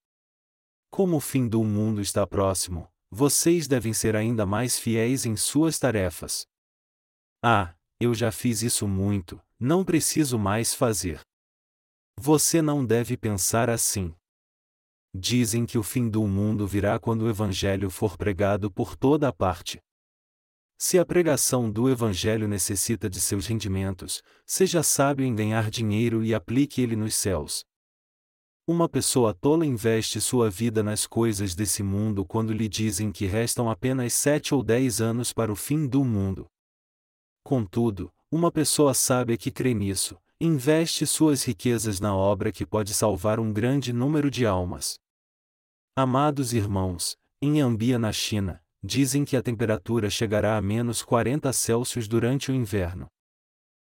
[0.91, 5.79] Como o fim do mundo está próximo, vocês devem ser ainda mais fiéis em suas
[5.79, 6.47] tarefas.
[7.43, 11.21] Ah, eu já fiz isso muito, não preciso mais fazer.
[12.19, 14.15] Você não deve pensar assim.
[15.15, 19.33] Dizem que o fim do mundo virá quando o Evangelho for pregado por toda a
[19.33, 19.79] parte.
[20.79, 26.35] Se a pregação do Evangelho necessita de seus rendimentos, seja sábio em ganhar dinheiro e
[26.35, 27.63] aplique ele nos céus.
[28.65, 33.69] Uma pessoa tola investe sua vida nas coisas desse mundo quando lhe dizem que restam
[33.69, 36.47] apenas sete ou dez anos para o fim do mundo.
[37.43, 43.41] Contudo, uma pessoa sábia que crê nisso, investe suas riquezas na obra que pode salvar
[43.41, 44.95] um grande número de almas.
[45.97, 52.07] Amados irmãos, em Ambia na China, dizem que a temperatura chegará a menos 40 Celsius
[52.07, 53.09] durante o inverno.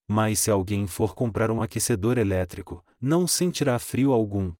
[0.07, 4.53] Mas se alguém for comprar um aquecedor elétrico, não sentirá frio algum.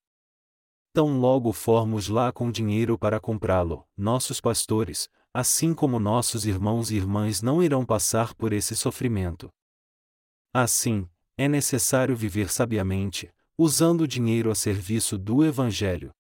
[0.93, 6.97] Tão logo formos lá com dinheiro para comprá-lo, nossos pastores, assim como nossos irmãos e
[6.97, 9.51] irmãs não irão passar por esse sofrimento.
[10.53, 16.13] Assim, é necessário viver sabiamente, usando o dinheiro a serviço do Evangelho.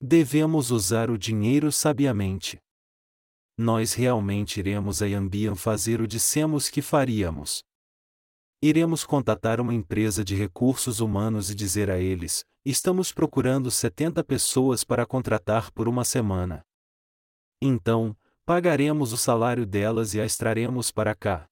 [0.00, 2.58] Devemos usar o dinheiro sabiamente.
[3.56, 7.64] Nós realmente iremos a Yambian fazer o dissemos que faríamos.
[8.60, 14.82] Iremos contatar uma empresa de recursos humanos e dizer a eles: estamos procurando 70 pessoas
[14.82, 16.64] para contratar por uma semana.
[17.62, 21.46] Então, pagaremos o salário delas e as traremos para cá.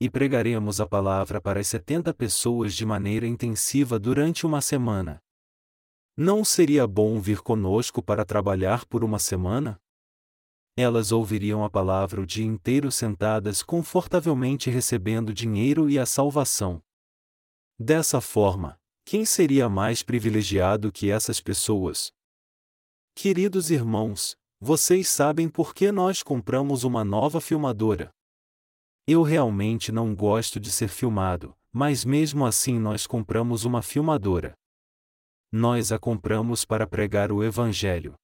[0.00, 5.22] E pregaremos a palavra para as 70 pessoas de maneira intensiva durante uma semana.
[6.16, 9.78] Não seria bom vir conosco para trabalhar por uma semana?
[10.76, 16.82] Elas ouviriam a palavra o dia inteiro sentadas confortavelmente recebendo dinheiro e a salvação.
[17.78, 22.12] Dessa forma, quem seria mais privilegiado que essas pessoas?
[23.14, 28.10] Queridos irmãos, vocês sabem por que nós compramos uma nova filmadora.
[29.06, 34.54] Eu realmente não gosto de ser filmado, mas mesmo assim nós compramos uma filmadora.
[35.50, 38.14] Nós a compramos para pregar o Evangelho.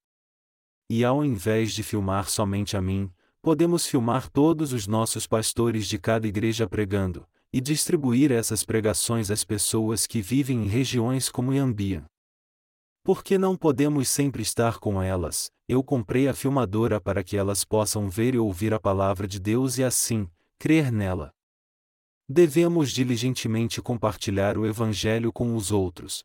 [0.89, 3.11] E ao invés de filmar somente a mim,
[3.41, 9.43] podemos filmar todos os nossos pastores de cada igreja pregando, e distribuir essas pregações às
[9.43, 12.03] pessoas que vivem em regiões como Yambia.
[13.03, 18.09] Porque não podemos sempre estar com elas, eu comprei a filmadora para que elas possam
[18.09, 20.27] ver e ouvir a palavra de Deus e assim,
[20.57, 21.31] crer nela.
[22.27, 26.23] Devemos diligentemente compartilhar o Evangelho com os outros,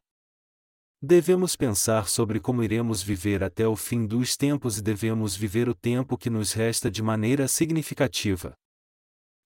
[1.01, 5.75] Devemos pensar sobre como iremos viver até o fim dos tempos e devemos viver o
[5.75, 8.53] tempo que nos resta de maneira significativa.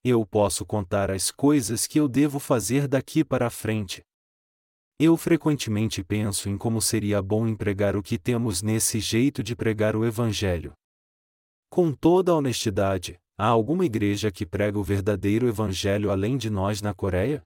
[0.02, 4.02] Eu posso contar as coisas que eu devo fazer daqui para a frente.
[4.98, 9.94] Eu frequentemente penso em como seria bom empregar o que temos nesse jeito de pregar
[9.94, 10.72] o Evangelho.
[11.68, 16.94] Com toda honestidade, há alguma igreja que prega o verdadeiro evangelho além de nós na
[16.94, 17.42] Coreia?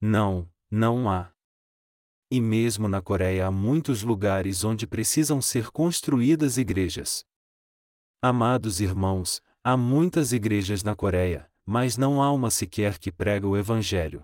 [0.00, 1.30] Não, não há.
[2.34, 7.26] E mesmo na Coreia há muitos lugares onde precisam ser construídas igrejas.
[8.22, 13.54] Amados irmãos, há muitas igrejas na Coreia, mas não há uma sequer que prega o
[13.54, 14.22] Evangelho.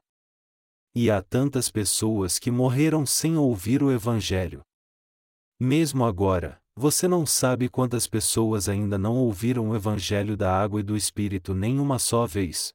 [0.94, 4.62] E há tantas pessoas que morreram sem ouvir o Evangelho.
[5.60, 10.82] Mesmo agora, você não sabe quantas pessoas ainda não ouviram o Evangelho da água e
[10.82, 12.72] do Espírito nem uma só vez.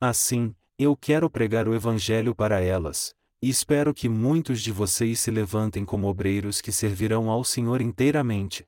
[0.00, 5.30] Assim, eu quero pregar o Evangelho para elas, e espero que muitos de vocês se
[5.30, 8.66] levantem como obreiros que servirão ao Senhor inteiramente.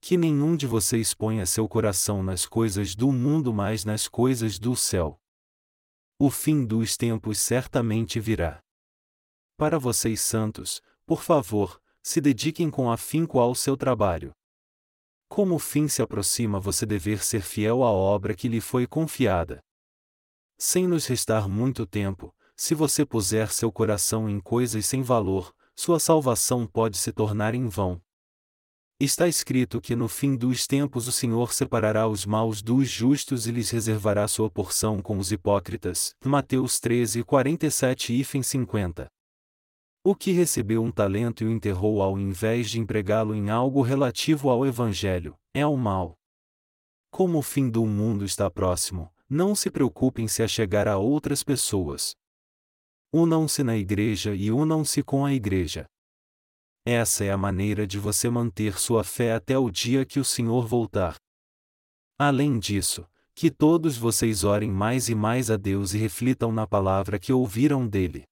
[0.00, 4.76] Que nenhum de vocês ponha seu coração nas coisas do mundo, mas nas coisas do
[4.76, 5.18] céu.
[6.18, 8.60] O fim dos tempos certamente virá.
[9.56, 14.32] Para vocês santos, por favor, se dediquem com afinco ao seu trabalho.
[15.28, 19.62] Como o fim se aproxima, você dever ser fiel à obra que lhe foi confiada.
[20.58, 25.98] Sem nos restar muito tempo, se você puser seu coração em coisas sem valor, sua
[25.98, 28.00] salvação pode se tornar em vão.
[29.00, 33.50] Está escrito que no fim dos tempos o Senhor separará os maus dos justos e
[33.50, 36.14] lhes reservará sua porção com os hipócritas.
[36.24, 39.08] Mateus 13, 47 e 50.
[40.04, 44.48] O que recebeu um talento e o enterrou ao invés de empregá-lo em algo relativo
[44.50, 46.16] ao Evangelho, é o mal.
[47.10, 52.14] Como o fim do mundo está próximo, não se preocupem se achegar a outras pessoas.
[53.14, 55.84] Unam-se na igreja e unam-se com a igreja.
[56.82, 60.66] Essa é a maneira de você manter sua fé até o dia que o Senhor
[60.66, 61.16] voltar.
[62.18, 67.18] Além disso, que todos vocês orem mais e mais a Deus e reflitam na palavra
[67.18, 68.24] que ouviram dele.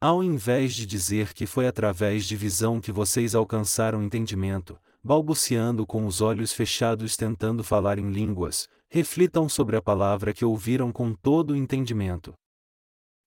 [0.00, 6.06] Ao invés de dizer que foi através de visão que vocês alcançaram entendimento, balbuciando com
[6.06, 11.50] os olhos fechados tentando falar em línguas, reflitam sobre a palavra que ouviram com todo
[11.50, 12.32] o entendimento.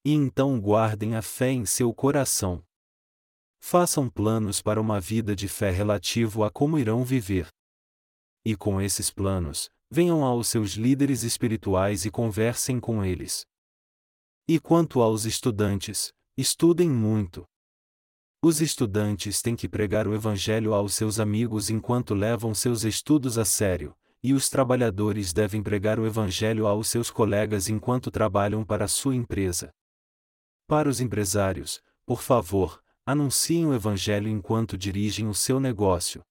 [0.06, 2.62] E então guardem a fé em seu coração.
[3.62, 7.48] Façam planos para uma vida de fé relativo a como irão viver.
[8.46, 13.46] E com esses planos, venham aos seus líderes espirituais e conversem com eles.
[14.46, 17.46] E quanto aos estudantes, estudem muito.
[18.42, 23.46] Os estudantes têm que pregar o Evangelho aos seus amigos enquanto levam seus estudos a
[23.46, 29.16] sério, e os trabalhadores devem pregar o Evangelho aos seus colegas enquanto trabalham para sua
[29.16, 29.72] empresa.
[30.68, 36.23] Para os empresários, por favor, anunciem o Evangelho enquanto dirigem o seu negócio.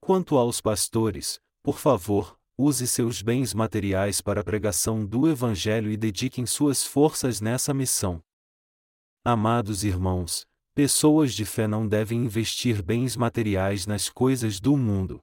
[0.00, 5.96] Quanto aos pastores, por favor, use seus bens materiais para a pregação do Evangelho e
[5.96, 8.22] dediquem suas forças nessa missão.
[9.24, 15.20] Amados irmãos, pessoas de fé não devem investir bens materiais nas coisas do mundo.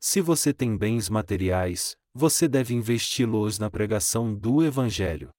[0.00, 5.30] Se você tem bens materiais, você deve investi-los na pregação do Evangelho.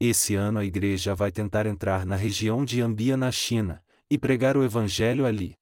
[0.00, 4.56] Esse ano a igreja vai tentar entrar na região de Ambia na China, e pregar
[4.56, 5.56] o Evangelho ali.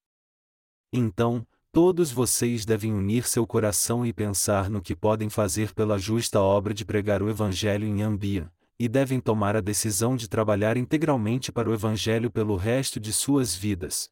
[0.93, 6.39] Então, todos vocês devem unir seu coração e pensar no que podem fazer pela justa
[6.39, 11.51] obra de pregar o Evangelho em Ambia, e devem tomar a decisão de trabalhar integralmente
[11.51, 14.07] para o Evangelho pelo resto de suas vidas.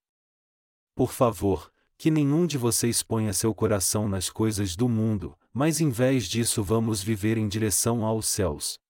[0.96, 5.92] Por favor, que nenhum de vocês ponha seu coração nas coisas do mundo, mas em
[5.92, 8.84] vez disso vamos viver em direção aos céus.